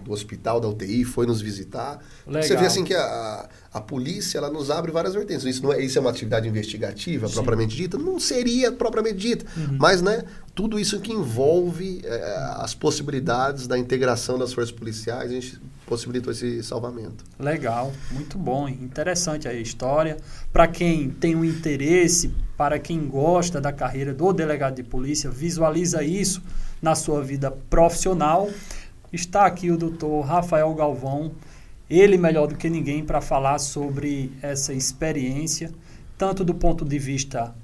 do 0.09 0.15
hospital, 0.15 0.59
da 0.61 0.69
UTI, 0.69 1.05
foi 1.05 1.27
nos 1.27 1.41
visitar. 1.41 1.99
Legal. 2.27 2.43
Você 2.43 2.57
vê 2.57 2.67
assim 2.67 2.83
que 2.83 2.95
a, 2.95 3.49
a 3.73 3.81
polícia 3.81 4.39
ela 4.39 4.51
nos 4.51 4.71
abre 4.71 4.91
várias 4.91 5.15
vertentes. 5.15 5.45
Isso, 5.45 5.63
não 5.63 5.73
é, 5.73 5.83
isso 5.83 5.99
é 5.99 6.01
uma 6.01 6.11
atividade 6.11 6.49
investigativa 6.49 7.29
Sim. 7.29 7.35
propriamente 7.35 7.77
dita? 7.77 7.99
Não 7.99 8.19
seria 8.19 8.73
propriamente 8.73 9.19
dita. 9.19 9.47
Uhum. 9.57 9.77
Mas 9.79 10.03
né, 10.03 10.25
tudo 10.55 10.81
isso 10.81 10.99
que 11.01 11.13
envolve 11.13 12.01
é, 12.05 12.37
as 12.57 12.75
possibilidades 12.75 13.67
da 13.67 13.79
integração 13.79 14.39
das 14.39 14.53
forças 14.53 14.73
policiais, 14.73 15.31
a 15.31 15.35
gente 15.35 15.61
possibilitou 15.87 16.33
esse 16.33 16.63
salvamento. 16.63 17.25
Legal, 17.39 17.93
muito 18.11 18.39
bom, 18.39 18.69
interessante 18.69 19.47
a 19.47 19.55
história. 19.55 20.17
Para 20.53 20.67
quem 20.67 21.11
tem 21.11 21.37
um 21.37 21.45
interesse, 21.45 22.35
para 22.57 22.79
quem 22.79 23.07
gosta 23.07 23.61
da 23.61 23.73
carreira 23.73 24.13
do 24.13 24.33
delegado 24.33 24.77
de 24.77 24.83
polícia, 24.83 25.31
visualiza 25.31 26.03
isso 26.03 26.43
na 26.81 26.95
sua 26.95 27.23
vida 27.23 27.51
profissional 27.51 28.49
Está 29.13 29.47
aqui 29.47 29.71
o 29.71 29.79
doutor 29.79 30.21
Rafael 30.21 30.73
Galvão, 30.75 31.33
ele 31.89 32.19
melhor 32.19 32.47
do 32.47 32.57
que 32.57 32.69
ninguém 32.69 33.03
para 33.03 33.23
falar 33.23 33.59
sobre 33.59 34.31
essa 34.43 34.75
experiência, 34.75 35.73
tanto 36.19 36.45
do 36.45 36.55
ponto 36.55 36.85
de 36.85 36.99
vista 36.99 37.55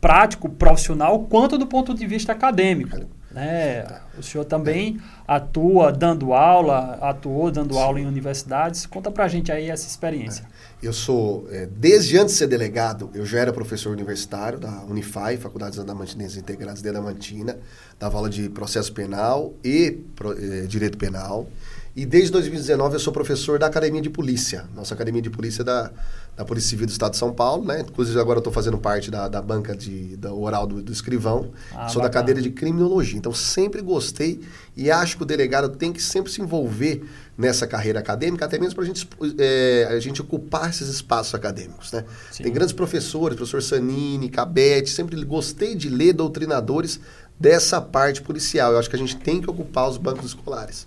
prático, 0.00 0.48
profissional, 0.48 1.20
quanto 1.26 1.56
do 1.56 1.66
ponto 1.66 1.94
de 1.94 2.06
vista 2.06 2.32
acadêmico. 2.32 3.06
Né? 3.30 3.86
O 4.18 4.22
senhor 4.22 4.44
também 4.44 5.00
atua 5.26 5.92
dando 5.92 6.32
aula, 6.32 6.98
atuou 7.00 7.50
dando 7.50 7.74
Sim. 7.74 7.80
aula 7.80 8.00
em 8.00 8.06
universidades. 8.06 8.86
Conta 8.86 9.10
para 9.10 9.24
a 9.24 9.28
gente 9.28 9.52
aí 9.52 9.70
essa 9.70 9.86
experiência. 9.86 10.42
É. 10.42 10.86
Eu 10.86 10.92
sou, 10.92 11.46
é, 11.50 11.66
desde 11.66 12.18
antes 12.18 12.32
de 12.32 12.38
ser 12.38 12.46
delegado, 12.48 13.10
eu 13.14 13.24
já 13.24 13.38
era 13.38 13.52
professor 13.52 13.92
universitário 13.92 14.58
da 14.58 14.82
Unifai, 14.82 15.36
Faculdade 15.36 15.78
Adamantinenses 15.78 16.38
Integradas 16.38 16.82
de 16.82 16.88
Adamantina, 16.88 17.58
dava 17.98 18.16
aula 18.16 18.30
de 18.30 18.48
processo 18.48 18.92
penal 18.92 19.52
e 19.62 20.00
é, 20.38 20.66
direito 20.66 20.98
penal. 20.98 21.46
E 21.94 22.06
desde 22.06 22.30
2019 22.30 22.94
eu 22.94 23.00
sou 23.00 23.12
professor 23.12 23.58
da 23.58 23.66
Academia 23.66 24.00
de 24.00 24.08
Polícia, 24.08 24.64
nossa 24.74 24.94
Academia 24.94 25.20
de 25.20 25.28
Polícia 25.28 25.64
da, 25.64 25.90
da 26.36 26.44
Polícia 26.44 26.70
Civil 26.70 26.86
do 26.86 26.90
Estado 26.90 27.12
de 27.12 27.18
São 27.18 27.32
Paulo, 27.32 27.64
né? 27.64 27.80
Inclusive 27.80 28.18
agora 28.20 28.36
eu 28.36 28.40
estou 28.40 28.52
fazendo 28.52 28.78
parte 28.78 29.10
da, 29.10 29.26
da 29.26 29.42
banca 29.42 29.74
de, 29.74 30.16
da 30.16 30.32
oral 30.32 30.68
do, 30.68 30.80
do 30.80 30.92
escrivão. 30.92 31.50
Ah, 31.72 31.88
sou 31.88 32.00
bacana. 32.00 32.02
da 32.02 32.10
cadeira 32.10 32.40
de 32.40 32.50
criminologia. 32.50 33.18
Então 33.18 33.32
sempre 33.32 33.82
gostei 33.82 34.40
e 34.76 34.88
acho 34.88 35.16
que 35.16 35.24
o 35.24 35.26
delegado 35.26 35.68
tem 35.76 35.92
que 35.92 36.00
sempre 36.00 36.30
se 36.30 36.40
envolver 36.40 37.02
nessa 37.36 37.66
carreira 37.66 37.98
acadêmica, 37.98 38.44
até 38.44 38.58
mesmo 38.58 38.76
para 38.76 38.84
gente, 38.84 39.08
é, 39.38 39.88
a 39.90 39.98
gente 39.98 40.20
ocupar 40.20 40.70
esses 40.70 40.88
espaços 40.88 41.34
acadêmicos, 41.34 41.90
né? 41.90 42.04
Tem 42.36 42.52
grandes 42.52 42.72
professores, 42.72 43.36
professor 43.36 43.62
Sanini, 43.62 44.28
Cabete, 44.28 44.90
sempre 44.90 45.22
gostei 45.24 45.74
de 45.74 45.88
ler 45.88 46.12
doutrinadores 46.12 47.00
dessa 47.38 47.80
parte 47.80 48.22
policial. 48.22 48.72
Eu 48.72 48.78
acho 48.78 48.88
que 48.88 48.96
a 48.96 48.98
gente 48.98 49.16
tem 49.16 49.40
que 49.40 49.50
ocupar 49.50 49.88
os 49.88 49.96
bancos 49.96 50.26
escolares. 50.26 50.86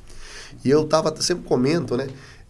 E 0.64 0.70
eu 0.70 0.86
tava, 0.86 1.14
sempre 1.22 1.44
comento, 1.44 1.96
né? 1.96 2.08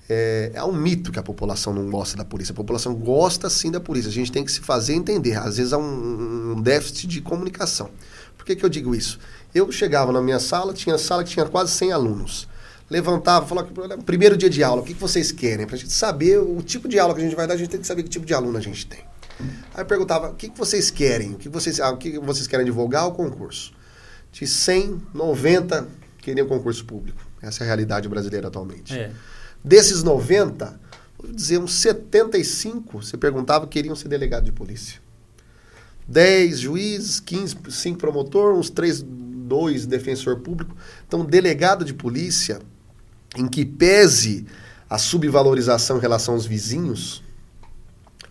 É, 0.10 0.52
é, 0.54 0.64
um 0.64 0.74
mito 0.74 1.12
que 1.12 1.20
a 1.20 1.24
população 1.24 1.74
não 1.74 1.90
gosta 1.90 2.18
da 2.18 2.26
polícia. 2.26 2.52
A 2.52 2.56
população 2.56 2.94
gosta 2.94 3.50
sim 3.50 3.72
da 3.72 3.80
polícia. 3.80 4.10
A 4.10 4.14
gente 4.14 4.32
tem 4.32 4.44
que 4.44 4.52
se 4.52 4.60
fazer 4.60 4.94
entender. 4.94 5.38
Às 5.38 5.58
vezes 5.58 5.74
há 5.74 5.78
um, 5.78 6.56
um 6.58 6.62
déficit 6.62 7.08
de 7.08 7.22
comunicação. 7.22 7.90
Por 8.38 8.46
que, 8.46 8.56
que 8.56 8.66
eu 8.66 8.70
digo 8.70 8.94
isso? 8.94 9.20
Eu 9.56 9.72
chegava 9.72 10.12
na 10.12 10.22
minha 10.22 10.40
sala, 10.40 10.74
tinha 10.74 10.98
sala 10.98 11.24
que 11.24 11.30
tinha 11.30 11.46
quase 11.46 11.72
100 11.72 11.94
alunos. 11.94 12.48
Levantava, 12.90 13.46
falava, 13.46 13.70
primeiro 14.06 14.36
dia 14.38 14.50
de 14.50 14.64
aula, 14.64 14.82
o 14.82 14.86
que, 14.86 14.94
que 14.94 15.00
vocês 15.00 15.32
querem? 15.32 15.66
Para 15.66 15.76
a 15.76 15.80
gente 15.80 15.94
saber 15.94 16.40
o 16.40 16.62
tipo 16.62 16.88
de 16.88 17.00
aula 17.00 17.14
que 17.14 17.22
a 17.22 17.24
gente 17.24 17.36
vai 17.36 17.48
dar, 17.48 17.54
a 17.54 17.58
gente 17.58 17.70
tem 17.70 17.80
que 17.80 17.88
saber 17.88 18.04
que 18.04 18.10
tipo 18.10 18.26
de 18.26 18.34
aluno 18.34 18.58
a 18.58 18.62
gente 18.62 18.86
tem. 18.86 19.00
Aí 19.74 19.84
perguntava, 19.86 20.30
o 20.30 20.36
que, 20.36 20.50
que 20.50 20.58
vocês 20.58 20.92
querem? 20.92 21.32
O 21.32 21.38
que 21.38 21.50
vocês, 21.50 21.80
ah, 21.80 21.92
o 21.92 21.98
que 21.98 22.20
vocês 22.20 22.46
querem 22.46 22.66
divulgar? 22.66 23.08
O 23.08 23.14
concurso. 23.14 23.74
De 24.32 24.46
100, 24.46 25.02
90 25.14 25.88
queriam 26.20 26.48
concurso 26.48 26.86
público. 26.86 27.33
Essa 27.44 27.64
é 27.64 27.66
a 27.66 27.68
realidade 27.68 28.10
brasileira 28.10 28.48
atualmente. 28.48 28.98
É. 28.98 29.12
Desses 29.64 30.02
90, 30.02 30.80
vou 31.18 31.32
dizer, 31.32 31.60
uns 31.60 31.74
75, 31.76 33.04
você 33.04 33.18
perguntava, 33.18 33.68
queriam 33.68 33.96
ser 33.96 34.08
delegado 34.08 34.46
de 34.46 34.52
polícia. 34.52 35.02
10 36.08 36.60
juízes, 36.60 37.20
15, 37.20 37.58
5 37.70 37.98
promotor, 37.98 38.56
uns 38.56 38.70
3 38.70 39.06
dois 39.44 39.86
defensor 39.86 40.40
público. 40.40 40.76
Então, 41.08 41.24
delegado 41.24 41.86
de 41.86 41.94
polícia, 41.94 42.60
em 43.36 43.48
que 43.48 43.66
pese 43.66 44.46
a 44.90 44.98
subvalorização 44.98 45.98
em 45.98 46.02
relação 46.02 46.34
aos 46.34 46.46
vizinhos, 46.46 47.24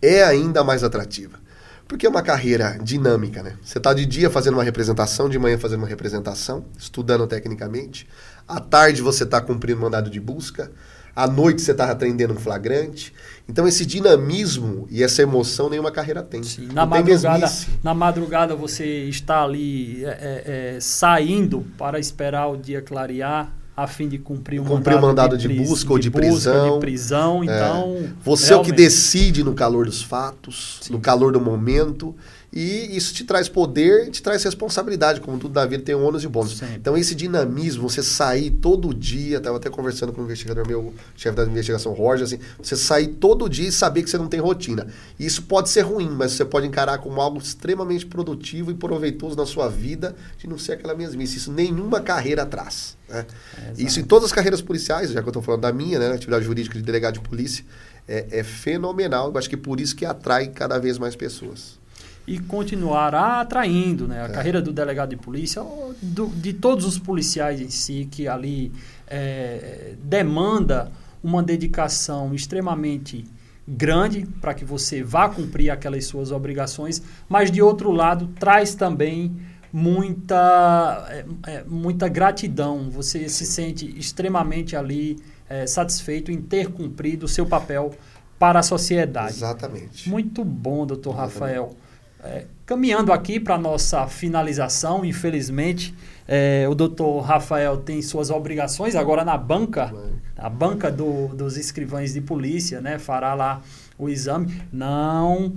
é 0.01 0.25
ainda 0.25 0.65
mais 0.65 0.83
atrativa. 0.83 1.41
Porque 1.87 2.07
é 2.07 2.09
uma 2.09 2.23
carreira 2.23 2.79
dinâmica, 2.83 3.43
né? 3.43 3.57
Você 3.63 3.79
está 3.79 3.93
de 3.93 4.07
dia 4.07 4.31
fazendo 4.31 4.55
uma 4.55 4.65
representação, 4.65 5.29
de 5.29 5.39
manhã 5.39 5.59
fazendo 5.59 5.81
uma 5.81 5.89
representação, 5.89 6.65
estudando 6.79 7.27
tecnicamente. 7.27 8.09
À 8.47 8.61
tarde 8.61 9.03
você 9.03 9.25
está 9.25 9.41
cumprindo 9.41 9.81
mandado 9.81 10.11
de 10.11 10.21
busca. 10.21 10.71
À 11.15 11.27
noite 11.27 11.61
você 11.61 11.73
está 11.73 11.91
atendendo 11.91 12.33
um 12.33 12.39
flagrante. 12.39 13.13
Então 13.49 13.69
esse 13.69 13.85
dinamismo 13.85 14.87
e 14.91 15.03
essa 15.03 15.23
emoção 15.23 15.69
nenhuma 15.69 15.91
carreira 15.91 16.23
tem. 16.23 16.43
Sim, 16.43 16.69
na, 16.73 16.87
madrugada, 16.87 17.53
na 17.83 17.95
madrugada 17.95 18.57
você 18.57 19.05
está 19.05 19.43
ali 19.43 20.05
é, 20.05 20.09
é, 20.09 20.43
é, 20.77 20.81
saindo 20.81 21.67
para 21.77 21.99
esperar 21.99 22.49
o 22.49 22.57
dia 22.57 22.81
clarear 22.81 23.53
a 23.77 23.87
fim 23.87 24.09
de 24.09 24.19
cumprir 24.19 24.61
um 24.61 24.65
cumprir 24.65 24.95
mandado, 24.95 25.07
mandado 25.07 25.39
de, 25.39 25.49
de, 25.49 25.55
busca 25.55 25.87
de 25.87 25.93
ou 25.93 25.99
de 25.99 26.11
prisão. 26.11 26.75
De 26.75 26.81
prisão, 26.81 27.43
é. 27.43 27.47
então. 27.47 28.09
Você 28.23 28.49
realmente... 28.49 28.53
é 28.53 28.57
o 28.57 28.63
que 28.63 28.73
decide 28.73 29.43
no 29.43 29.55
calor 29.55 29.87
dos 29.87 30.03
fatos, 30.03 30.79
Sim. 30.83 30.93
no 30.93 31.01
calor 31.01 31.33
do 31.33 31.41
momento. 31.41 32.15
E 32.53 32.95
isso 32.95 33.15
te 33.15 33.25
traz 33.25 33.49
poder, 33.49 34.11
te 34.11 34.23
traz 34.23 34.45
responsabilidade, 34.45 35.23
como 35.23 35.39
tudo 35.39 35.55
da 35.55 35.65
vida 35.65 35.83
tem 35.83 35.95
ônus 35.95 36.23
e 36.23 36.29
bônus. 36.29 36.61
Então 36.75 36.95
esse 36.99 37.15
dinamismo, 37.15 37.89
você 37.89 38.03
sair 38.03 38.51
todo 38.51 38.93
dia, 38.93 39.39
estava 39.39 39.57
até 39.57 39.71
conversando 39.71 40.13
com 40.13 40.21
o 40.21 40.25
investigador 40.25 40.67
meu, 40.67 40.93
chefe 41.17 41.35
da 41.35 41.47
investigação 41.47 41.95
Roger, 41.95 42.25
assim, 42.25 42.39
você 42.63 42.77
sair 42.77 43.07
todo 43.07 43.49
dia 43.49 43.69
e 43.69 43.73
saber 43.73 44.03
que 44.03 44.11
você 44.11 44.19
não 44.19 44.29
tem 44.29 44.39
rotina. 44.39 44.87
Isso 45.19 45.43
pode 45.45 45.71
ser 45.71 45.81
ruim, 45.81 46.11
mas 46.11 46.33
você 46.33 46.45
pode 46.45 46.67
encarar 46.67 46.99
como 46.99 47.23
algo 47.23 47.39
extremamente 47.39 48.05
produtivo 48.05 48.71
e 48.71 48.75
proveitoso 48.75 49.35
na 49.35 49.47
sua 49.47 49.69
vida, 49.69 50.15
de 50.37 50.47
não 50.47 50.59
ser 50.59 50.73
aquela 50.73 50.95
mesmice. 50.95 51.39
Isso 51.39 51.51
nenhuma 51.51 52.03
carreira 52.03 52.45
traz. 52.45 52.99
Né? 53.09 53.25
É, 53.57 53.83
isso 53.83 53.99
em 53.99 54.05
todas 54.05 54.27
as 54.27 54.33
carreiras 54.33 54.61
policiais, 54.61 55.11
já 55.11 55.23
que 55.23 55.27
eu 55.27 55.31
estou 55.31 55.43
falando 55.43 55.63
da 55.63 55.73
minha, 55.73 55.99
né, 55.99 56.13
atividade 56.13 56.45
jurídica 56.45 56.77
de 56.77 56.85
delegado 56.85 57.15
de 57.15 57.21
polícia, 57.21 57.65
é, 58.07 58.27
é 58.31 58.43
fenomenal. 58.43 59.31
Eu 59.31 59.39
acho 59.39 59.49
que 59.49 59.57
por 59.57 59.81
isso 59.81 59.97
que 59.97 60.05
atrai 60.05 60.49
cada 60.49 60.79
vez 60.79 60.99
mais 60.99 61.17
pessoas 61.17 61.81
e 62.27 62.39
continuará 62.39 63.41
atraindo 63.41 64.07
né, 64.07 64.23
a 64.23 64.27
é. 64.27 64.29
carreira 64.29 64.63
do 64.63 64.73
delegado 64.73 65.11
de 65.11 65.17
polícia, 65.17 65.63
do, 66.01 66.29
de 66.29 66.53
todos 66.53 66.85
os 66.85 66.99
policiais 66.99 67.61
em 67.61 67.69
si, 67.69 68.09
que 68.11 68.29
ali 68.29 68.73
é, 69.09 69.95
demanda 70.03 70.91
uma 71.23 71.43
dedicação 71.43 72.35
extremamente 72.35 73.25
grande 73.67 74.27
para 74.41 74.55
que 74.55 74.65
você 74.65 75.03
vá 75.03 75.29
cumprir 75.29 75.71
aquelas 75.71 76.05
suas 76.07 76.33
obrigações, 76.33 77.03
mas 77.29 77.51
de 77.51 77.63
outro 77.63 77.93
lado 77.93 78.29
traz 78.39 78.75
também 78.75 79.37
muita, 79.73 81.07
é, 81.09 81.25
é 81.47 81.65
muita 81.65 82.09
gratidão. 82.09 82.91
Você 82.91 83.29
se 83.29 83.47
sente 83.47 83.87
extremamente 83.99 84.77
ali 84.77 85.19
é, 85.49 85.67
satisfeito 85.67 86.31
em 86.31 86.41
ter 86.41 86.69
cumprido 86.69 87.27
o 87.27 87.29
seu 87.29 87.47
papel 87.47 87.93
para 88.39 88.59
a 88.59 88.63
sociedade. 88.63 89.35
Exatamente. 89.35 90.09
Muito 90.09 90.45
bom, 90.45 90.85
doutor 90.85 91.15
Rafael. 91.15 91.77
É, 92.25 92.45
caminhando 92.65 93.13
aqui 93.13 93.41
para 93.41 93.57
a 93.57 93.59
nossa 93.59 94.07
finalização, 94.07 95.05
infelizmente, 95.05 95.93
é, 96.27 96.67
o 96.69 96.75
doutor 96.75 97.21
Rafael 97.21 97.79
tem 97.79 98.01
suas 98.01 98.31
obrigações 98.31 98.95
agora 98.95 99.25
na 99.25 99.37
banca, 99.37 99.93
a 100.39 100.49
banca 100.49 100.91
do, 100.91 101.29
dos 101.29 101.57
escrivães 101.57 102.15
de 102.15 102.21
polícia, 102.21 102.81
né? 102.81 102.99
Fará 102.99 103.35
lá 103.35 103.61
o 103.99 104.09
exame. 104.09 104.63
Não 104.73 105.53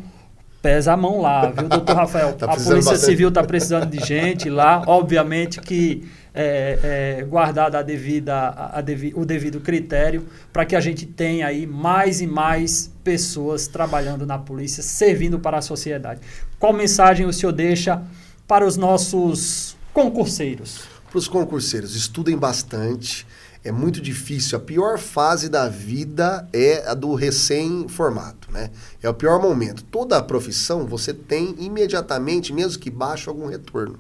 pesa 0.66 0.94
a 0.94 0.98
mão 0.98 1.22
lá, 1.22 1.52
viu, 1.52 1.70
doutor 1.70 1.96
Rafael? 1.96 2.34
tá 2.38 2.52
a 2.52 2.56
Polícia. 2.56 2.98
Civil 2.98 3.30
está 3.30 3.44
precisando 3.44 3.86
de 3.86 4.04
gente 4.04 4.50
lá. 4.50 4.82
Obviamente 4.88 5.62
que 5.62 6.10
é, 6.34 7.20
é, 7.20 7.24
guardada 7.24 7.78
a 7.78 7.82
devida, 7.84 8.34
a, 8.36 8.80
a 8.80 8.82
devi, 8.82 9.14
o 9.16 9.24
devido 9.24 9.62
critério 9.62 10.26
para 10.52 10.66
que 10.66 10.76
a 10.76 10.82
gente 10.82 11.06
tenha 11.06 11.46
aí 11.46 11.68
mais 11.68 12.20
e 12.20 12.26
mais 12.26 12.92
pessoas 13.04 13.68
trabalhando 13.68 14.26
na 14.26 14.40
polícia, 14.40 14.82
servindo 14.82 15.40
para 15.40 15.60
a 15.60 15.62
sociedade. 15.62 16.20
Qual 16.60 16.74
mensagem 16.74 17.26
o 17.26 17.34
senhor 17.34 17.52
deixa 17.52 18.02
para 18.48 18.66
os 18.66 18.78
nossos 18.78 19.76
concurseiros? 19.94 20.82
Para 21.10 21.20
os 21.20 21.28
concurseiros, 21.28 21.96
estudem 21.96 22.38
bastante. 22.38 23.28
É 23.64 23.72
muito 23.72 24.00
difícil. 24.00 24.58
A 24.58 24.62
pior 24.62 25.00
fase 25.00 25.50
da 25.50 25.68
vida 25.68 26.48
é 26.54 26.88
a 26.88 26.94
do 26.94 27.16
recém-formado, 27.16 28.48
né? 28.52 28.70
É 29.02 29.10
o 29.10 29.14
pior 29.14 29.42
momento. 29.42 29.84
Toda 29.84 30.18
a 30.18 30.22
profissão 30.22 30.86
você 30.86 31.14
tem 31.14 31.56
imediatamente, 31.58 32.54
mesmo 32.54 32.80
que 32.80 32.92
baixo, 32.92 33.30
algum 33.30 33.48
retorno. 33.48 34.00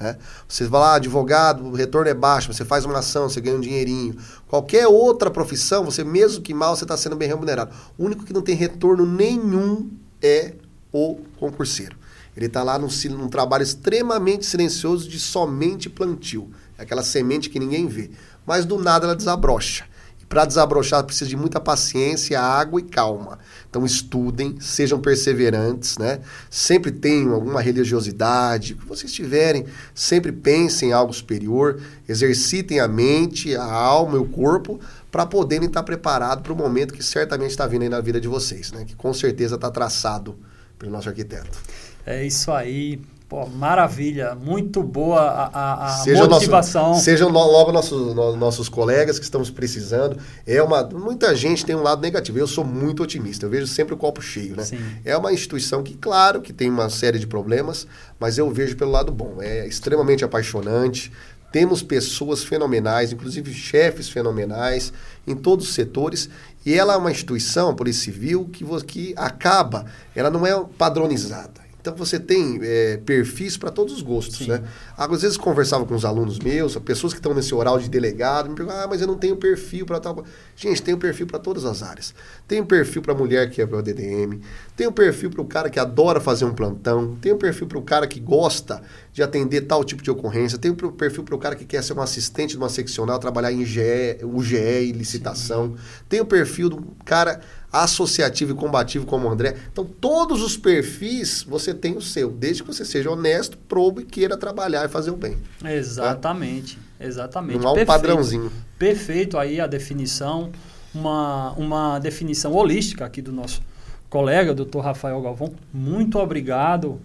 Né? 0.00 0.16
Você 0.48 0.66
vai 0.66 0.80
lá, 0.80 0.94
advogado, 0.94 1.64
o 1.64 1.74
retorno 1.74 2.08
é 2.08 2.14
baixo, 2.14 2.52
você 2.52 2.64
faz 2.64 2.84
uma 2.84 2.98
ação, 2.98 3.28
você 3.28 3.40
ganha 3.40 3.56
um 3.56 3.60
dinheirinho. 3.60 4.16
Qualquer 4.48 4.88
outra 4.88 5.30
profissão, 5.30 5.84
você 5.84 6.02
mesmo 6.02 6.42
que 6.42 6.52
mal, 6.52 6.74
você 6.74 6.84
está 6.84 6.96
sendo 6.96 7.14
bem 7.14 7.28
remunerado. 7.28 7.72
O 7.96 8.06
único 8.06 8.24
que 8.24 8.32
não 8.32 8.42
tem 8.42 8.56
retorno 8.56 9.06
nenhum 9.06 9.90
é 10.20 10.54
o 10.92 11.18
concurseiro. 11.38 11.96
Ele 12.36 12.46
está 12.46 12.62
lá 12.62 12.78
num, 12.78 12.88
num 13.10 13.28
trabalho 13.28 13.62
extremamente 13.62 14.46
silencioso 14.46 15.08
de 15.08 15.18
somente 15.18 15.90
plantio. 15.90 16.50
É 16.78 16.82
aquela 16.82 17.02
semente 17.02 17.50
que 17.50 17.58
ninguém 17.58 17.86
vê. 17.86 18.10
Mas 18.46 18.64
do 18.64 18.78
nada 18.78 19.06
ela 19.06 19.16
desabrocha. 19.16 19.84
Para 20.32 20.46
desabrochar 20.46 21.04
precisa 21.04 21.28
de 21.28 21.36
muita 21.36 21.60
paciência, 21.60 22.40
água 22.40 22.80
e 22.80 22.84
calma. 22.84 23.38
Então 23.68 23.84
estudem, 23.84 24.58
sejam 24.60 24.98
perseverantes, 24.98 25.98
né? 25.98 26.20
Sempre 26.48 26.90
tenham 26.90 27.34
alguma 27.34 27.60
religiosidade, 27.60 28.72
o 28.72 28.76
que 28.78 28.86
vocês 28.86 29.12
tiverem, 29.12 29.66
sempre 29.94 30.32
pensem 30.32 30.88
em 30.88 30.92
algo 30.92 31.12
superior, 31.12 31.78
exercitem 32.08 32.80
a 32.80 32.88
mente, 32.88 33.54
a 33.54 33.70
alma 33.70 34.16
e 34.16 34.20
o 34.20 34.24
corpo 34.24 34.80
para 35.10 35.26
poderem 35.26 35.66
estar 35.66 35.82
preparados 35.82 36.42
para 36.42 36.52
o 36.54 36.56
momento 36.56 36.94
que 36.94 37.04
certamente 37.04 37.50
está 37.50 37.66
vindo 37.66 37.82
aí 37.82 37.90
na 37.90 38.00
vida 38.00 38.18
de 38.18 38.26
vocês, 38.26 38.72
né? 38.72 38.86
Que 38.86 38.96
com 38.96 39.12
certeza 39.12 39.56
está 39.56 39.70
traçado 39.70 40.34
pelo 40.82 40.92
nosso 40.92 41.08
arquiteto. 41.08 41.58
É 42.04 42.24
isso 42.24 42.50
aí. 42.50 43.00
Pô, 43.28 43.46
maravilha, 43.46 44.34
muito 44.34 44.82
boa 44.82 45.20
a, 45.20 45.86
a, 45.86 45.88
Seja 46.02 46.28
motivação. 46.28 46.88
Nosso, 46.90 47.04
sejam 47.04 47.30
logo 47.30 47.72
nossos, 47.72 48.14
no, 48.14 48.36
nossos 48.36 48.68
colegas 48.68 49.18
que 49.18 49.24
estamos 49.24 49.48
precisando. 49.48 50.18
É 50.46 50.62
uma, 50.62 50.84
muita 50.84 51.34
gente 51.34 51.64
tem 51.64 51.74
um 51.74 51.82
lado 51.82 52.02
negativo. 52.02 52.38
Eu 52.38 52.46
sou 52.46 52.62
muito 52.62 53.02
otimista. 53.02 53.46
Eu 53.46 53.50
vejo 53.50 53.66
sempre 53.66 53.94
o 53.94 53.96
copo 53.96 54.20
cheio, 54.20 54.54
né? 54.54 54.64
Sim. 54.64 54.80
É 55.02 55.16
uma 55.16 55.32
instituição 55.32 55.82
que, 55.82 55.94
claro, 55.94 56.42
que 56.42 56.52
tem 56.52 56.68
uma 56.68 56.90
série 56.90 57.18
de 57.18 57.26
problemas, 57.26 57.86
mas 58.20 58.36
eu 58.36 58.50
vejo 58.50 58.76
pelo 58.76 58.90
lado 58.90 59.10
bom. 59.10 59.36
É 59.40 59.66
extremamente 59.66 60.22
apaixonante. 60.22 61.10
Temos 61.50 61.82
pessoas 61.82 62.44
fenomenais, 62.44 63.12
inclusive 63.12 63.52
chefes 63.52 64.10
fenomenais 64.10 64.92
em 65.26 65.34
todos 65.34 65.68
os 65.68 65.74
setores. 65.74 66.28
E 66.64 66.74
ela 66.74 66.94
é 66.94 66.96
uma 66.96 67.10
instituição, 67.10 67.70
a 67.70 67.74
Polícia 67.74 68.04
Civil, 68.04 68.48
que, 68.52 68.64
que 68.84 69.14
acaba, 69.16 69.86
ela 70.14 70.30
não 70.30 70.46
é 70.46 70.64
padronizada. 70.78 71.61
Então 71.82 71.96
você 71.96 72.20
tem 72.20 72.60
é, 72.62 72.96
perfis 73.04 73.56
para 73.56 73.68
todos 73.68 73.92
os 73.92 74.02
gostos, 74.02 74.38
Sim. 74.38 74.50
né? 74.50 74.62
Às 74.96 75.22
vezes 75.22 75.36
conversava 75.36 75.84
com 75.84 75.96
os 75.96 76.04
alunos 76.04 76.38
meus, 76.38 76.76
pessoas 76.76 77.12
que 77.12 77.18
estão 77.18 77.34
nesse 77.34 77.52
oral 77.52 77.76
de 77.76 77.90
delegado, 77.90 78.48
me 78.48 78.54
perguntam, 78.54 78.80
ah, 78.80 78.86
mas 78.88 79.00
eu 79.00 79.06
não 79.08 79.18
tenho 79.18 79.36
perfil 79.36 79.84
para 79.84 79.98
tal. 79.98 80.24
Gente, 80.54 80.80
tem 80.80 80.94
um 80.94 80.98
perfil 80.98 81.26
para 81.26 81.40
todas 81.40 81.64
as 81.64 81.82
áreas. 81.82 82.14
Tem 82.46 82.60
um 82.60 82.64
perfil 82.64 83.02
para 83.02 83.12
a 83.12 83.16
mulher 83.16 83.50
que 83.50 83.60
é 83.60 83.66
para 83.66 83.78
o 83.78 83.82
DDM, 83.82 84.40
tem 84.76 84.86
um 84.86 84.92
perfil 84.92 85.28
para 85.28 85.42
o 85.42 85.44
cara 85.44 85.68
que 85.68 85.80
adora 85.80 86.20
fazer 86.20 86.44
um 86.44 86.54
plantão, 86.54 87.16
tem 87.20 87.32
um 87.32 87.38
perfil 87.38 87.66
para 87.66 87.78
o 87.78 87.82
cara 87.82 88.06
que 88.06 88.20
gosta 88.20 88.80
de 89.12 89.20
atender 89.20 89.62
tal 89.62 89.82
tipo 89.82 90.04
de 90.04 90.10
ocorrência, 90.10 90.56
tem 90.56 90.70
um 90.70 90.74
perfil 90.74 91.24
para 91.24 91.34
o 91.34 91.38
cara 91.38 91.56
que 91.56 91.64
quer 91.64 91.82
ser 91.82 91.94
um 91.94 92.00
assistente 92.00 92.50
de 92.50 92.58
uma 92.58 92.68
seccional, 92.68 93.18
trabalhar 93.18 93.52
em 93.52 93.64
GE, 93.64 94.20
UGE 94.22 94.56
e 94.56 94.92
licitação, 94.92 95.74
Sim. 95.76 96.04
tem 96.08 96.20
o 96.20 96.24
perfil 96.24 96.68
do 96.68 96.82
cara 97.04 97.40
associativo 97.72 98.52
e 98.52 98.54
combativo 98.54 99.06
como 99.06 99.26
o 99.26 99.30
André. 99.30 99.56
Então, 99.72 99.84
todos 99.84 100.42
os 100.42 100.56
perfis 100.56 101.42
você 101.42 101.72
tem 101.72 101.96
o 101.96 102.02
seu, 102.02 102.30
desde 102.30 102.62
que 102.62 102.68
você 102.68 102.84
seja 102.84 103.10
honesto, 103.10 103.56
probo 103.56 104.00
e 104.00 104.04
queira 104.04 104.36
trabalhar 104.36 104.84
e 104.84 104.88
fazer 104.88 105.10
o 105.10 105.16
bem. 105.16 105.38
Exatamente, 105.64 106.76
tá? 106.76 107.04
exatamente. 107.04 107.58
Não 107.58 107.68
há 107.68 107.72
um 107.72 107.76
Perfeito. 107.76 108.00
padrãozinho. 108.00 108.52
Perfeito 108.78 109.38
aí 109.38 109.58
a 109.58 109.66
definição, 109.66 110.52
uma, 110.94 111.52
uma 111.52 111.98
definição 111.98 112.52
holística 112.52 113.06
aqui 113.06 113.22
do 113.22 113.32
nosso 113.32 113.62
colega, 114.10 114.52
doutor 114.52 114.80
Rafael 114.80 115.22
Galvão. 115.22 115.54
Muito 115.72 116.18
obrigado 116.18 117.00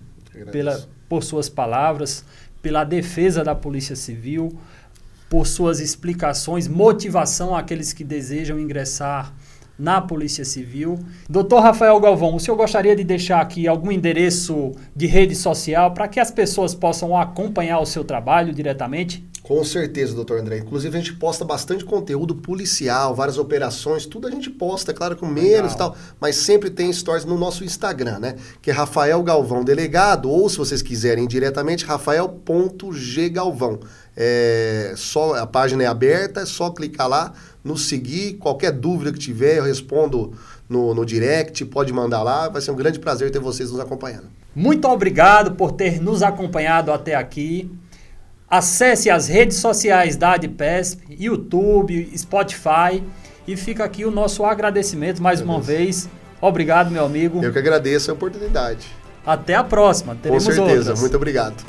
pela, 0.51 0.85
por 1.07 1.23
suas 1.23 1.47
palavras, 1.47 2.25
pela 2.61 2.83
defesa 2.83 3.43
da 3.43 3.55
Polícia 3.55 3.95
Civil, 3.95 4.57
por 5.29 5.47
suas 5.47 5.79
explicações, 5.79 6.67
motivação 6.67 7.55
àqueles 7.55 7.93
que 7.93 8.03
desejam 8.03 8.59
ingressar 8.59 9.33
na 9.77 10.01
Polícia 10.01 10.43
Civil. 10.43 10.99
Doutor 11.29 11.61
Rafael 11.61 11.99
Galvão, 11.99 12.35
o 12.35 12.39
senhor 12.39 12.57
gostaria 12.57 12.95
de 12.95 13.03
deixar 13.03 13.41
aqui 13.41 13.67
algum 13.67 13.91
endereço 13.91 14.71
de 14.95 15.05
rede 15.05 15.35
social 15.35 15.93
para 15.93 16.07
que 16.07 16.19
as 16.19 16.31
pessoas 16.31 16.73
possam 16.73 17.15
acompanhar 17.15 17.79
o 17.79 17.85
seu 17.85 18.03
trabalho 18.03 18.53
diretamente? 18.53 19.27
Com 19.47 19.63
certeza, 19.63 20.13
doutor 20.13 20.41
André. 20.41 20.57
Inclusive, 20.57 20.97
a 20.97 20.99
gente 20.99 21.13
posta 21.13 21.45
bastante 21.45 21.85
conteúdo 21.85 22.35
policial, 22.35 23.15
várias 23.15 23.37
operações, 23.37 24.05
tudo 24.05 24.27
a 24.27 24.29
gente 24.29 24.49
posta, 24.49 24.91
é 24.91 24.93
claro, 24.93 25.15
com 25.15 25.25
menos 25.25 25.71
e 25.71 25.77
tal, 25.77 25.95
mas 26.19 26.35
sempre 26.35 26.69
tem 26.69 26.91
stories 26.91 27.23
no 27.23 27.37
nosso 27.37 27.63
Instagram, 27.63 28.19
né? 28.19 28.35
Que 28.61 28.71
é 28.71 28.73
Rafael 28.73 29.23
Galvão 29.23 29.63
Delegado, 29.63 30.29
ou 30.29 30.49
se 30.49 30.57
vocês 30.57 30.81
quiserem 30.81 31.25
diretamente, 31.25 31.85
rafael.ggalvão. 31.85 33.79
É, 34.19 34.93
só, 34.95 35.35
a 35.35 35.45
página 35.45 35.83
é 35.83 35.85
aberta, 35.85 36.41
é 36.41 36.45
só 36.45 36.71
clicar 36.71 37.07
lá, 37.07 37.33
nos 37.63 37.87
seguir. 37.87 38.33
Qualquer 38.33 38.71
dúvida 38.71 39.11
que 39.13 39.19
tiver, 39.19 39.57
eu 39.57 39.63
respondo 39.63 40.33
no, 40.67 40.95
no 40.95 41.05
direct, 41.05 41.63
pode 41.65 41.93
mandar 41.93 42.23
lá. 42.23 42.49
Vai 42.49 42.61
ser 42.61 42.71
um 42.71 42.75
grande 42.75 42.99
prazer 42.99 43.29
ter 43.29 43.39
vocês 43.39 43.69
nos 43.69 43.79
acompanhando. 43.79 44.25
Muito 44.55 44.87
obrigado 44.87 45.51
por 45.51 45.71
ter 45.71 46.01
nos 46.01 46.23
acompanhado 46.23 46.91
até 46.91 47.13
aqui. 47.13 47.71
Acesse 48.49 49.09
as 49.09 49.27
redes 49.27 49.57
sociais 49.57 50.15
da 50.15 50.33
ADPESP, 50.33 51.15
YouTube, 51.19 52.11
Spotify 52.17 53.03
e 53.47 53.55
fica 53.55 53.83
aqui 53.83 54.03
o 54.03 54.09
nosso 54.09 54.43
agradecimento 54.43 55.21
mais 55.21 55.41
uma 55.41 55.59
vez. 55.59 56.09
Obrigado, 56.41 56.89
meu 56.89 57.05
amigo. 57.05 57.43
Eu 57.43 57.51
que 57.51 57.59
agradeço 57.59 58.09
a 58.09 58.13
oportunidade. 58.13 58.87
Até 59.25 59.53
a 59.53 59.63
próxima. 59.63 60.15
Teremos 60.15 60.45
Com 60.45 60.51
certeza. 60.51 60.77
outras. 60.79 61.01
Muito 61.01 61.17
obrigado. 61.17 61.63